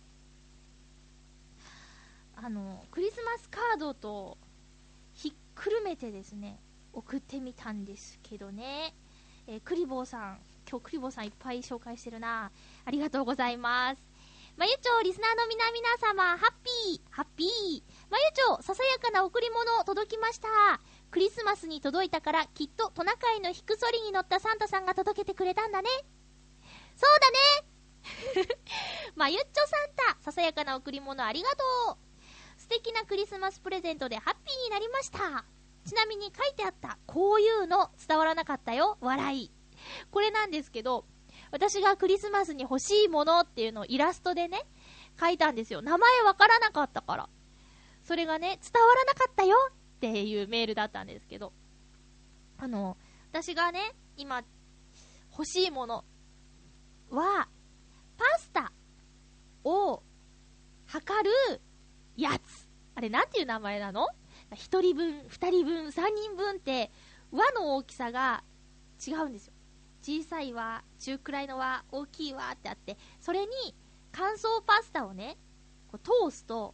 [2.36, 4.38] あの、クリスマスカードと
[5.14, 6.60] ひっくるめてですね、
[6.94, 8.94] 送ってみたんですけどね、
[9.48, 12.52] えー、クリボーさん、今日クリボーさんいっぱい紹介してるな。
[12.86, 14.02] ありがとうございます。
[14.58, 17.50] まゆちょリスナーの皆々様、ハッピー、ハッピー。
[18.10, 20.48] まゆちょささやかな贈り物届きました。
[21.12, 25.90] クリスマスに届いたから、きっとトナカイの引くそりに乗ったサンタさんが届けてくれたんだね。
[26.96, 27.20] そう
[28.36, 28.56] だね
[29.16, 29.76] まゆっちょサ
[30.14, 31.64] ンタ、ささやかな贈り物ありがと
[31.94, 31.98] う。
[32.58, 35.46] 素敵なクリスマスプレゼントでハッピーになりました。
[35.86, 39.52] ちなみに書いてあった、こういうの伝わらなかったよ、笑い。
[40.12, 41.06] これなんですけど、
[41.52, 44.66] 私がクリスマスに欲しいものっていうのをイラストでね、
[45.20, 45.82] 書いたんですよ。
[45.82, 47.30] 名前わからなかったから。
[48.04, 51.54] それがね、伝わらなかったよっていうメールだったんですけど、
[52.58, 52.98] あの、
[53.32, 54.44] 私がね、今、
[55.32, 56.06] 欲しいもの
[57.10, 57.48] は、
[58.18, 58.72] パスタ
[59.64, 60.02] を
[60.86, 61.62] 測る
[62.16, 62.70] やつ。
[62.96, 64.08] あれ、なんていう名前なの
[64.52, 66.92] ?1 人分、2人分、3人分って、
[67.32, 68.44] 輪の大きさが
[69.06, 69.54] 違うんですよ。
[70.02, 73.76] 小さい輪、中くらいの輪、大きい輪ってあって、それに
[74.18, 75.38] 乾燥パスタをね、
[75.92, 76.74] こう通すと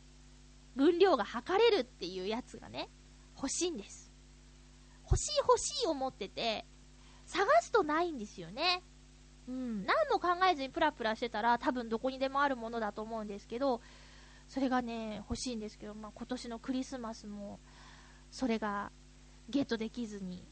[0.75, 2.87] 分量が測れるっていうやつがね、
[3.35, 4.13] 欲しいんです。
[5.03, 6.65] 欲しい欲しい思ってて、
[7.25, 8.83] 探すとないんですよね。
[9.47, 13.81] うん、何も考えずにプラプラしてたら多分どこにでもあるものだと思うんですけど、
[14.47, 17.59] それがね、欲しいんですけど、まあ、今年のクリスマスも、
[18.29, 18.91] それが
[19.49, 20.45] ゲットできずに、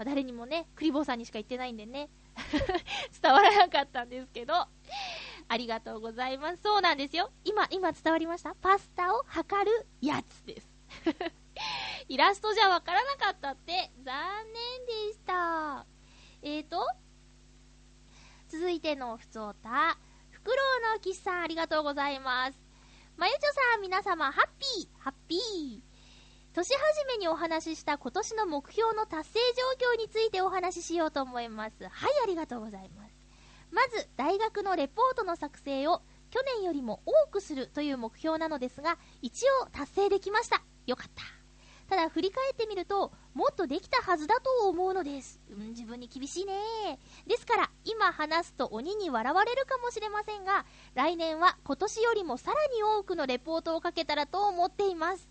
[0.00, 2.08] まあ、誰にもね、クリボーさんにしか言ってないんでね、
[3.20, 6.62] 伝わらなかったんですけど、ありがとうございます。
[6.62, 7.30] そうなんですよ。
[7.44, 8.54] 今、今伝わりました？
[8.54, 10.70] パスタを測るやつです。
[12.08, 15.84] イラストじゃわからなかったって、残念でした。
[16.40, 16.82] えーと、
[18.48, 19.98] 続いてのふつおた、
[20.30, 22.58] フクロウの岸さんありがとうございます。
[23.18, 25.89] まゆちょさん、皆様、ハッピー、ハッピー。
[26.52, 29.38] 年始めにお話しした今年の目標の達成
[29.78, 31.84] 状況についてお話ししようと思います。
[31.84, 31.90] はい、
[32.24, 33.14] ありがとうございます。
[33.70, 40.62] まず、大学のレポートの作成を去年よりも多くするという目標なのですが、一応達成できました。
[40.86, 41.22] よかった。
[41.88, 45.40] ただ振り返ってみると、もっとできたはずだと思うのです。
[45.50, 46.54] うん、自分に厳しいね。
[47.28, 55.28] ですから、今話すと鬼に笑われるかもしれませんが、来年は今年よりもさらに多くのレポートをかけたらと思っています。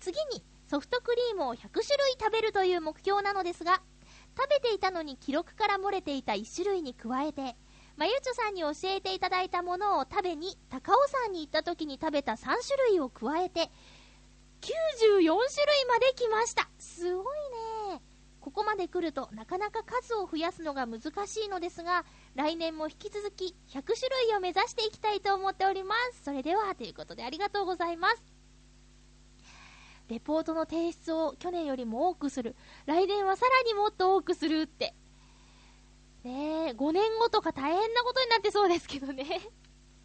[0.00, 3.82] 次にソフトクリームを100種類食べるという目標なのですが、
[4.36, 7.56] 食べていたのに記録から漏れていた1種類に加えて、
[7.96, 12.54] まゆちょさんに教えていただいたものを食べに、高尾山に行った時に食べた3種
[12.90, 13.70] 類を加えて、
[14.60, 16.68] 94種類まで来ました。
[16.78, 17.24] すごい
[17.92, 18.02] ね。
[18.40, 26.22] ここまで来るとなかなか数を増やすのが難しいのですが、来年も引き続き100種類を目指していきたいと思っております。
[26.24, 28.35] それでは、ということでありがとうございます。
[30.08, 32.54] レポートの提出を去年よりも多くする。
[32.86, 34.94] 来年はさらにもっと多くするって。
[36.22, 39.24] ねえ、5年後とか大変なことになってそうですけどね。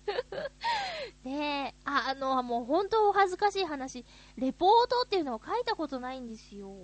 [1.23, 4.05] ねえ、あ、あの、もう本当お恥ずかしい話。
[4.37, 6.75] レポートっていうのを書いたことないんですよ。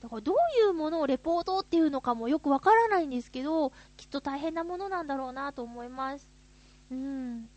[0.00, 6.30] だからどういうものをレポートっていうのかもよくわからないんですけど、きっと大変なものなんだろうなと思います。
[6.90, 7.48] うん。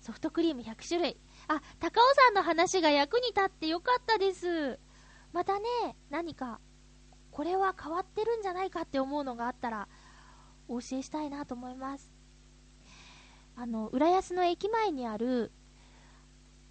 [0.00, 1.16] ソフトクリーム100種類。
[1.48, 4.78] あ、高尾さんの話が役に立ってよかったです。
[5.32, 6.60] またね、何か、
[7.30, 9.88] これは変わってるんじゃないかって思うのがあったら、
[10.68, 12.10] お教えしたいなと思います。
[13.56, 15.52] あの、浦安の駅前にある、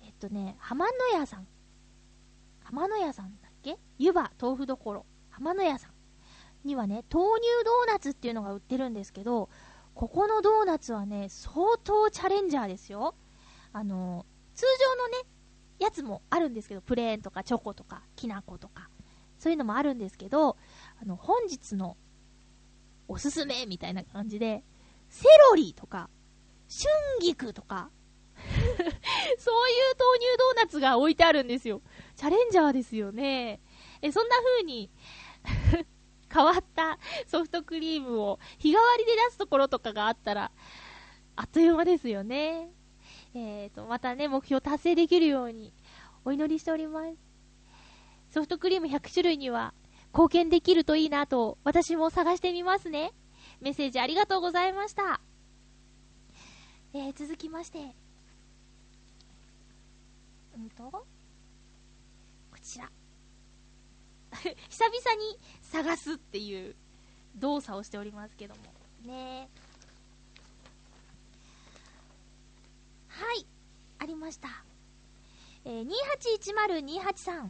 [0.02, 1.48] えっとね、浜野屋さん。
[2.64, 3.78] 浜野屋さんだっけ？
[4.00, 5.06] 湯葉豆腐どころ。
[5.30, 5.92] 浜野屋さん
[6.68, 9.50] にはね、豆乳ドーナツっていうのが売ってるんですけど、
[9.94, 13.16] ここのドーナツはね、相当チャレンジャーですよ。
[13.74, 15.18] あの、通常のね、
[15.80, 18.90] やつもあるんですけど、プレーンとかチョコとかきな粉とか、
[19.38, 20.58] そういうのもあるんですけど、
[21.02, 21.98] あの、本日の
[23.08, 24.64] おすすめみたいな感じで、
[25.10, 26.10] セロリとか、
[26.70, 26.90] 春
[27.22, 27.90] 菊とか、
[28.44, 31.82] そういう豆乳ドーナツが置いてあるんですよ。
[32.16, 33.60] チャレンジャーですよね。
[34.02, 34.90] え、そんな風に
[36.34, 36.98] 変わった
[37.28, 40.52] ソフトクリームを日替わりで出すところとかがあったら、
[41.36, 42.72] あっという間ですよね。
[43.36, 45.74] えーと、またね、目標達成できるように
[46.26, 47.18] お祈りしております。
[48.32, 49.74] ソフトクリーム100種類には
[50.14, 53.12] 貢献できるといいなと、私も探してみますね。
[53.60, 55.20] メッセージありがとうございました。
[56.94, 57.80] えー、続きまして、
[60.56, 61.04] うんと、こ
[62.62, 62.92] ちら。
[64.70, 66.76] 久々に探すっていう
[67.36, 68.62] 動作をしておりますけども。
[69.06, 69.63] ねえ
[73.24, 73.46] はい、
[74.00, 74.50] ありました。
[75.64, 77.50] えー、2810-283の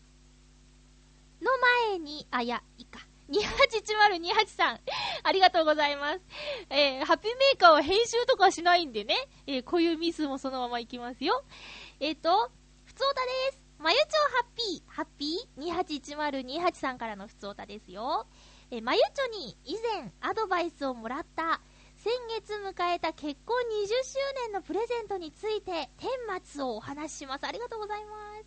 [1.90, 3.00] 前に、あ、いや、いいか。
[3.28, 4.80] 2810-28さん、
[5.24, 6.20] ありがとうございます。
[6.70, 9.16] えー、ハッピーメーカーは編集とかしないんでね、
[9.48, 11.44] えー、こういうミスもそのままいきますよ。
[12.00, 12.52] えっ、ー、と、
[12.86, 13.64] ふつおたです。
[13.80, 14.06] まゆちょ
[14.38, 18.28] ハッピー、ハッピー ?2810-28 さんからのふつおたですよ。
[18.70, 21.62] えまゆちょに以前アドバイスをもらった
[22.04, 26.10] 先月迎えた結婚20周年のプレゼントについて、顛
[26.44, 27.48] 末をお話しします。
[27.48, 28.46] ありがとうございます。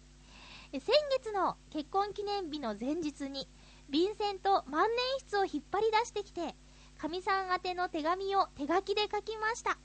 [0.74, 3.48] え先月の結婚記念日の前日に、
[3.88, 6.54] 便箋と万年筆を引っ張り出してきて、
[6.98, 9.78] かみさん宛ての手紙を手書きで書きました。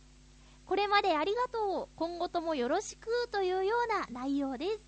[0.66, 4.82] これまでありがとう、今後ともよろしくというような内容です。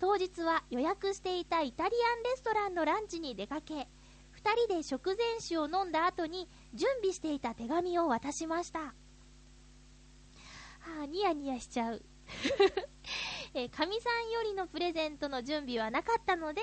[0.00, 3.86] 当日は予約していたイタリアンレストランのランチに出かけ、
[4.38, 8.80] 2人で食前酒を飲んだ後に準備していた手紙を渡しました。
[8.80, 8.94] は
[11.02, 12.02] あ、ニヤニヤしちゃう。
[13.54, 16.62] えかみさんよりのプレゼントの準備はなかったので、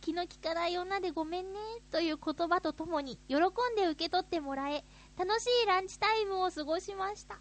[0.00, 1.58] 気の利かない女でごめんね、
[1.90, 3.40] という言葉とともに、喜ん
[3.76, 4.84] で受け取ってもらえ、
[5.16, 7.40] 楽しいランチタイムを過ごしました。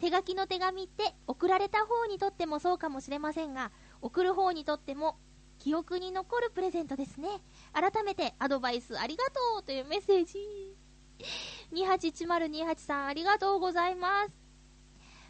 [0.00, 5.18] 手書きの手紙って送られた方にとってもそうかもしれませんが、送る方にとっても
[5.58, 7.28] 記憶に残るプレゼントですね。
[7.72, 10.38] 改めてアドバイスありがとうというメッセージ。
[11.72, 14.30] 281028さん、ありがとうございます。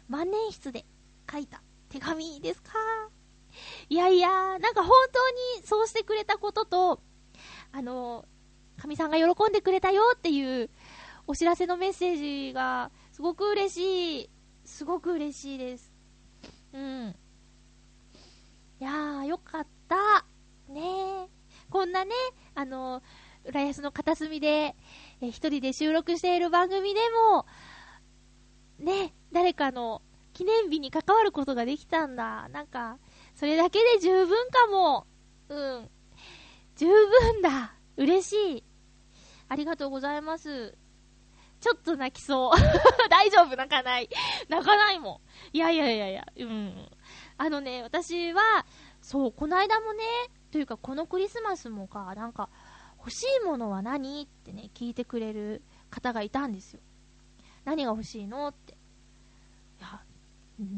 [0.07, 0.85] 万年筆で
[1.31, 2.71] 書いた手紙ですか？
[3.89, 7.01] いやいや、なんか本当にそうしてくれたことと、
[7.71, 8.25] あの、
[8.77, 10.69] 神さんが喜んでくれたよっていう
[11.27, 14.29] お知らせのメッセージがすごく嬉しい。
[14.65, 15.91] すごく嬉しいです。
[16.73, 17.15] うん。
[18.79, 19.78] いやー、よかった。
[20.69, 21.29] ね
[21.69, 22.11] こんなね、
[22.55, 23.01] あの、
[23.45, 24.75] 浦安の片隅で、
[25.21, 26.99] え一人で収録している番組で
[27.31, 27.45] も、
[28.79, 30.01] ね、誰かの
[30.33, 32.49] 記念日に関わることができたんだ。
[32.49, 32.97] なんか、
[33.35, 35.07] それだけで十分かも。
[35.49, 35.89] うん。
[36.75, 37.73] 十分だ。
[37.97, 38.63] 嬉しい。
[39.47, 40.77] ありがとうございます。
[41.59, 42.51] ちょっと泣きそう。
[43.09, 44.09] 大丈夫泣かない。
[44.47, 45.21] 泣かないも
[45.53, 45.57] ん。
[45.57, 46.89] いやいやいやいや、うん。
[47.37, 48.65] あのね、私は、
[49.09, 50.03] そう、この間もね、
[50.51, 52.47] というかこのクリスマスもか、なんか、
[52.99, 56.79] 欲しいものは何ってね、聞いてくれる方がいたんですよ。
[57.65, 58.73] 何が欲しいのって。
[58.73, 60.01] いや、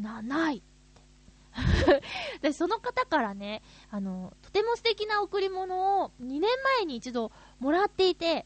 [0.01, 2.01] な、ないって。
[2.39, 6.43] で、その方からね、あの、とても素敵な贈り物を2年
[6.77, 8.45] 前に一度もらっていて、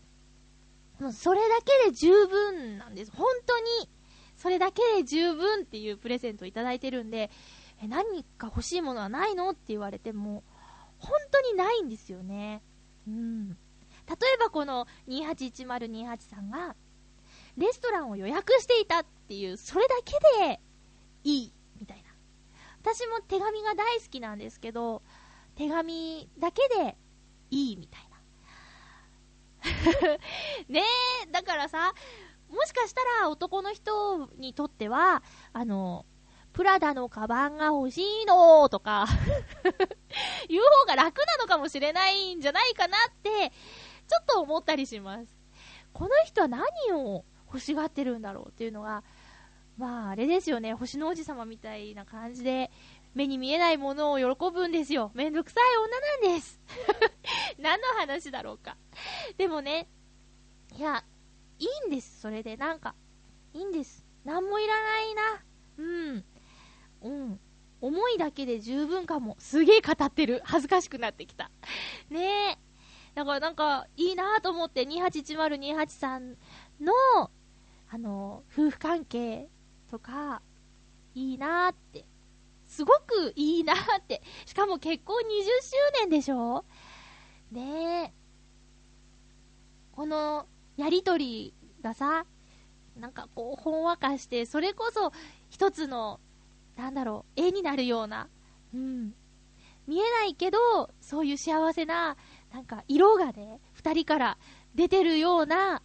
[1.00, 3.12] もうそれだけで十分なんです。
[3.12, 3.88] 本当に、
[4.36, 7.30] それだけで十分っていうプレゼントをいただいてるんで、
[7.82, 9.50] え、何か欲しいものはないの？
[9.50, 10.44] って言われても、
[10.98, 12.64] 本当にないんですよね。
[13.08, 13.50] うん。
[13.50, 13.56] 例
[14.34, 16.76] えばこの281028さんが、
[17.58, 20.14] レストランを予約していたっていう、それだけ
[20.46, 20.60] で
[21.24, 22.04] いい、みたいな。
[22.82, 25.02] 私も手紙が大好きなんですけど、
[25.56, 26.98] 手紙だけで
[27.50, 28.16] いいみたいな。
[30.70, 30.84] ね
[31.26, 31.94] え、だからさ、
[32.50, 35.24] もしかしたら男の人にとっては、
[35.54, 36.06] あの、
[36.56, 39.08] プラダのカバンが欲しいのとか
[40.48, 43.52] 言う方が楽なのかもしれないんじゃないかなって、
[44.08, 45.38] ちょっと思ったりします。
[45.92, 49.04] この人は何を欲しがってるんだろうっていうのが、
[49.78, 52.72] まあ、あれですよね、星の王子様みたいな感じで、
[53.14, 55.12] 目に見えないものを喜ぶんですよ。
[55.14, 56.62] めんどくさい女なんです。
[57.60, 58.78] 何の話だろうか。
[59.36, 59.90] でもね、
[60.78, 61.04] いや、
[61.60, 62.56] いいんです、それで。
[62.56, 62.96] なんか、
[63.54, 64.06] いいんです。
[64.24, 65.44] 何もいらないな。
[65.80, 66.26] うん。
[67.06, 67.40] うん。
[67.82, 69.36] 思いだけで十分かも。
[69.40, 70.42] すげえ語ってる。
[70.44, 71.52] 恥ずかしくなってきた。
[72.10, 72.58] ねえ。
[73.14, 76.32] だからなんか、いいなと思って、281028さん
[76.82, 76.92] の、
[77.90, 79.48] あの、夫婦関係
[79.90, 80.42] とか、
[81.14, 82.06] いいなって。
[82.66, 84.22] すごくいいなって。
[84.46, 86.66] しかも結婚20周年でしょ？
[87.52, 88.14] ねえ。
[89.92, 92.26] この、やりとりがさ、
[92.98, 95.12] なんかこう、ほんわかして、それこそ、
[95.50, 96.20] 一つの
[96.76, 98.28] なんだろう、絵になるような、
[98.74, 99.14] うん。
[99.88, 100.58] 見えないけど、
[101.00, 102.18] そういう幸せな、
[102.52, 104.38] なんか色がね、二人から
[104.74, 105.82] 出てるような、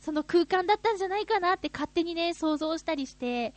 [0.00, 3.54] その空間だったんじゃないかなって勝手にね、想像したりして、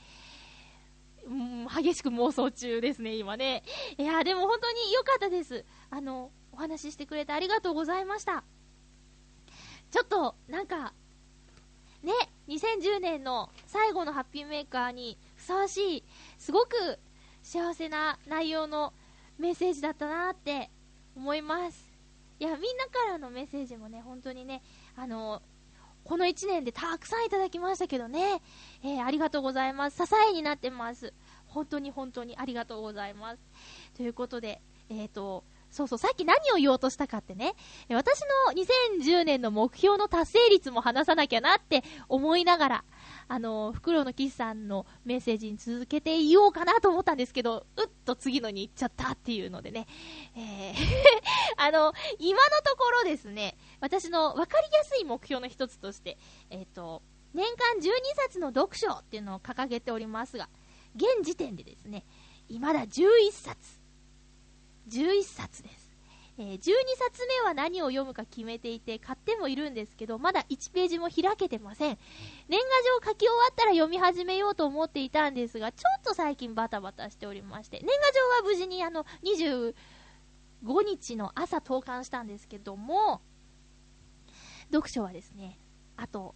[1.26, 3.64] うん、激しく妄想中ですね、今ね。
[3.98, 5.66] いや、でも本当に良かったです。
[5.90, 8.44] あの、お話ししてくれてありがとうございました。
[9.92, 10.94] ちょっと、なんか、
[12.04, 12.14] ね、
[12.48, 15.18] 2010年の最後のハッピーメーカーに
[15.48, 16.04] ふさわしい
[16.38, 17.00] すごく
[17.42, 18.92] 幸せな内容の
[19.40, 20.70] メッセージだったなって
[21.16, 21.90] 思います。
[22.38, 24.62] いや、みんなからのメッセージもね、本当にね、
[24.98, 25.42] あの、
[26.04, 28.42] この1年でたくさんいただきましたけどね、
[28.84, 30.06] えー、ありがとうございます。
[30.06, 31.14] 支えになってます。
[31.46, 33.40] 本当に本当にありがとうございます。
[33.96, 35.46] ということで、えっ、ー、と、
[35.78, 37.54] そうそう、さっき何を言おうとしたかってね、
[37.90, 38.62] 私の
[39.00, 42.84] 2010年の目標の達成率も話さなきゃなって思いながら、
[43.28, 49.86] あの、フクロウのキスさんのメッセージに続けていようかなと思ったんですけど、うっと次のに行っちゃったっていうのでね、
[50.36, 50.76] えー
[51.58, 56.18] あの、今のところですね、私の分かりやすい目標の一つとして、
[56.50, 57.04] えっ、ー、と、
[57.36, 60.50] 年間12冊の読書っていうのを掲げておりますが、
[60.96, 62.04] 現時点でですね、
[62.48, 63.77] 未だ11冊、
[64.88, 65.88] 11冊です。
[66.40, 66.60] えー、12
[67.00, 71.98] 冊目は何を読むか決めていて買ってもいるんですけど、まだ1ページも開けてません。
[72.48, 72.66] 年賀
[73.04, 79.74] 状書き終わったら読み始めようと思っていたんですが、ちょっと最近バタバタしておりまして、年賀状は無事にあの、25
[80.86, 83.22] 日の朝投函したんですけども、
[84.72, 85.58] 読書はですね、
[85.96, 86.36] あと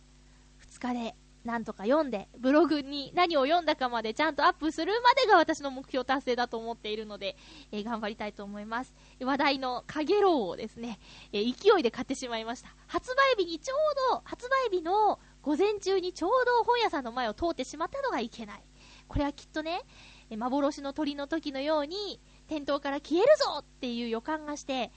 [0.67, 7.35] 2日でなんとか読んで、ブログに何を読んだかまでちゃんとアップするまでが私の目標達成だと思っているので、
[7.71, 8.93] えー、頑張りたいと思います。
[9.19, 10.99] 話題のかげろうをですね、
[11.33, 12.69] えー、勢いで買ってしまいました。
[12.87, 18.63] 発売日にちょうど、発売日の午前中にちょうど本屋さんの前を通ってしまったのがいけない。
[19.07, 19.81] これはきっとね、
[20.29, 24.91] え幻の鳥の時のように、店頭から消えるぞっていう予感がして、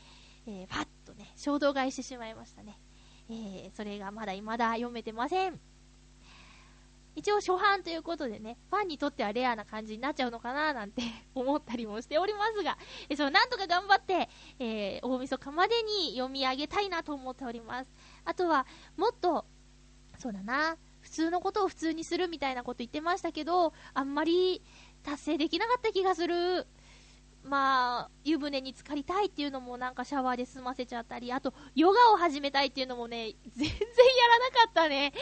[0.46, 2.78] えー、ファッとね、衝動買いしてしまいましたね。
[3.30, 5.58] えー、それがまだ未だ読めてません。
[7.16, 11.02] 一応初版ということでね、ファンにとってはレアな感じになっちゃうのかななんて
[11.34, 12.76] 思ったりもしておりますが、
[13.08, 17.90] えそう、なんとか頑張って、えー、大晦日までに読み上げたいなと思っております。
[18.24, 19.46] あとは、もっと、
[20.18, 24.62] そうだな、普通のことを普通にするみたいなこと言ってましたけど、あんまり
[25.02, 26.66] 達成できなかった気がする。
[27.44, 33.74] まあ、湯船に浸かりたいっていうのもなんかシャワーで済ませちゃったり、あと、ヨガを始めたいっていうのもね、全然や
[34.28, 35.12] らなかったね。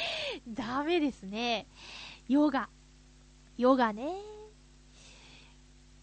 [0.49, 1.67] ダメですね。
[2.29, 2.69] ヨガ。
[3.59, 4.13] ヨガね。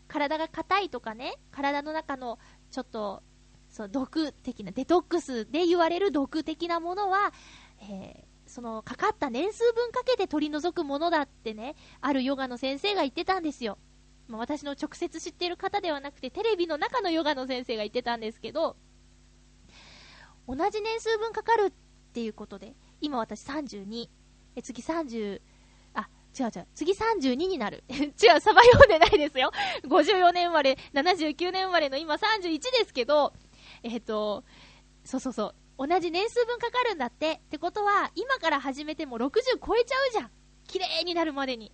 [0.09, 2.37] 体が硬いとかね、体の中の
[2.69, 3.23] ちょっと、
[3.69, 7.31] そう、毒的な、デトックスで言われる毒的なものは、
[7.81, 13.77] えー、その、かかった年数分かけて取り除くものだってね、あるヨガの先生が言ってたんですよ。
[14.29, 18.77] まあ、私の直接知っている方ではなくて、テレビの中のヨガの先生が言ってたんですけど、
[20.47, 21.71] 同じ年数分かかるっ
[22.13, 24.07] ていうことで、今私32、
[24.55, 25.41] え次30、
[25.95, 26.09] あ、
[26.39, 27.83] 違う違う、次32になる。
[27.89, 29.51] 違う、サバ読んでないですよ。
[29.83, 33.33] 54年生まれ、79年生まれの今31ですけど、
[33.81, 34.43] えっ、ー、と、
[35.03, 37.31] そうそうそう、同じ年数分かかるんだって。
[37.31, 39.31] ってことは、今から始めても60
[39.65, 40.31] 超えちゃうじゃん。
[40.67, 41.71] 綺麗になるまでに。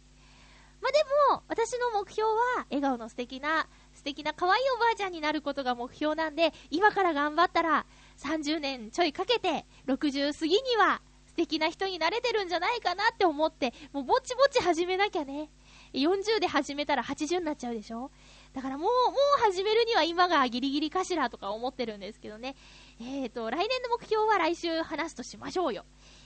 [0.86, 1.00] まあ、で
[1.34, 7.88] も、私の目標は、笑顔の素敵な、素敵な可愛いおばあちゃんになることが目標なんで、今から頑張ったら、
[8.20, 15.50] 30年ちょいかけて、60過ぎには、素敵な人になれてるんじゃないかなって思って、もうぼちぼち始めなきゃね。
[15.94, 18.12] 40で始めたら80になっちゃうでしょ？
[18.54, 22.56] だからもう、もう始めるには今がギリギリかしらとか思ってるんですけどね。
[23.02, 25.84] えっ、ー、と、来年の目標は来週話すとしましょうよ。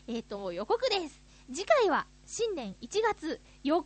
[0.08, 1.22] えっ、ー、と、予告です。
[1.52, 3.86] 次回は新年1月4日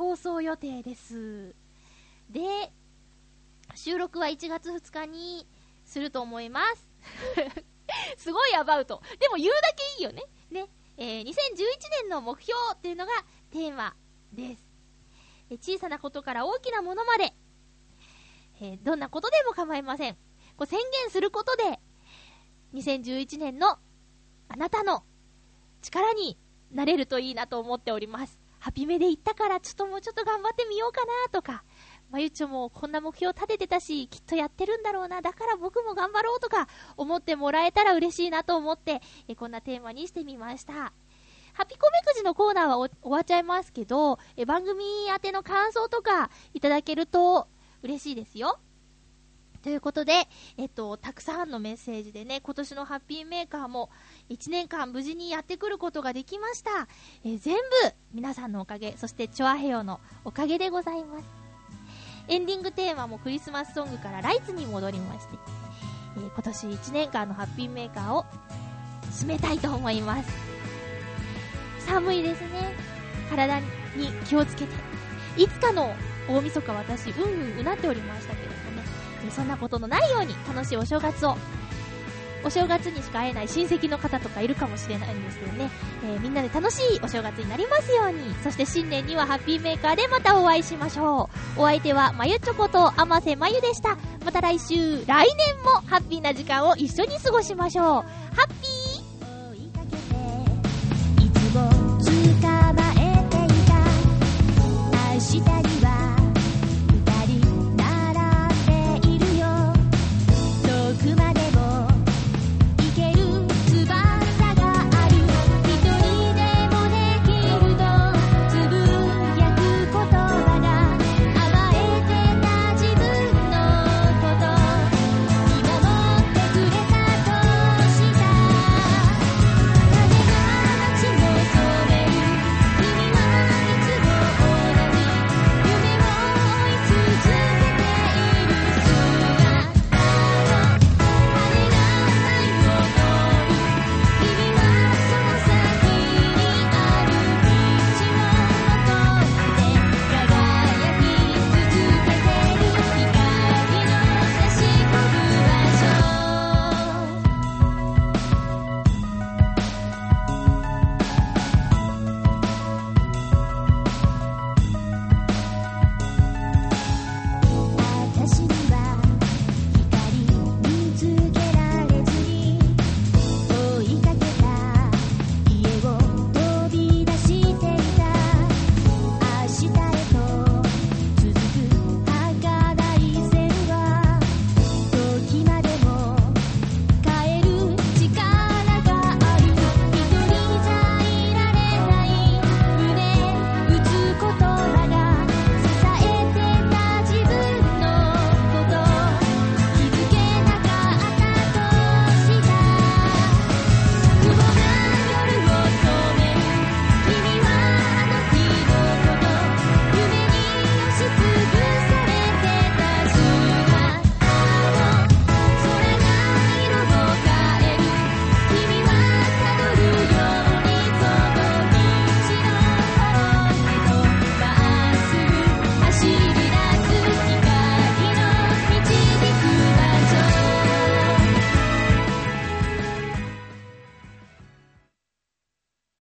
[0.00, 1.54] 放送予定です。
[2.30, 2.72] で、
[3.74, 5.46] 収録は1月2日に
[5.84, 6.88] すると思います。
[8.16, 9.02] すごいアバウト。
[9.18, 10.22] でも言うだけいいよね。
[10.50, 10.70] ね。
[10.96, 11.32] えー、2011
[12.04, 13.12] 年の目標っていうのが
[13.50, 13.94] テーマ
[14.32, 14.64] です。
[15.50, 17.34] え小さなことから大きなものまで、
[18.62, 20.14] えー、どんなことでも構いません。
[20.56, 21.78] こう宣言することで、
[22.72, 23.78] 2011年の
[24.48, 25.04] あなたの
[25.82, 26.38] 力に
[26.70, 28.39] なれるといいなと思っております。
[28.60, 31.64] ハピメで行ったから、ちょっともうちょっと頑張ってみようかなとか、
[32.10, 40.92] まゆちょもこんな目標立ててたし、きっとやってるんだろうな、だから僕も頑張ろうとか、思ってもらえたら嬉しいなと思って、えこんなテーマにしてみました。
[41.54, 47.48] ハピコメくじのコーナーは終わっちゃいますけど、え番組宛ての感想とかいただけると
[47.82, 48.60] 嬉しいですよ。
[49.62, 53.90] ということで、えっと、たくさんのメッセージでね、今年のハッピーメーカーも
[54.30, 56.88] 1年間無事にやってくることができました。
[57.24, 57.60] え全部
[58.12, 61.26] 皆さんのおかげ、そしてチョアヘヨのおかげでございます。
[62.28, 65.36] エンディングテーマもクリスマスソングからライツに戻りまして、
[66.16, 68.24] えー、今年1年間のハッピーメーカーを
[69.10, 70.30] 締めたいと思います。
[71.86, 72.72] 寒いですね。
[73.28, 73.66] 体に
[74.26, 74.72] 気をつけて。
[75.36, 75.94] いつかの
[76.28, 78.49] 大晦日私、うんうんうなっておりましたけど、
[79.30, 81.36] そんなことのないように楽しいお正月を。
[82.42, 85.70] お正月にしか会えない親戚の方とかいるかもしれないんですけどね、
[86.04, 88.34] えー、みんなで楽しいお正月になりますように。
[88.42, 91.60] そして新年にはハッピーメーカーでまたお会いしましょう。
[91.60, 93.98] お相手はまゆちょことあませまゆでした。
[94.24, 97.86] また来週来年もハッピーな時間を一緒に過ごしましょう。
[97.86, 98.02] ハ
[98.44, 98.80] ッピー。
[105.20, 105.59] して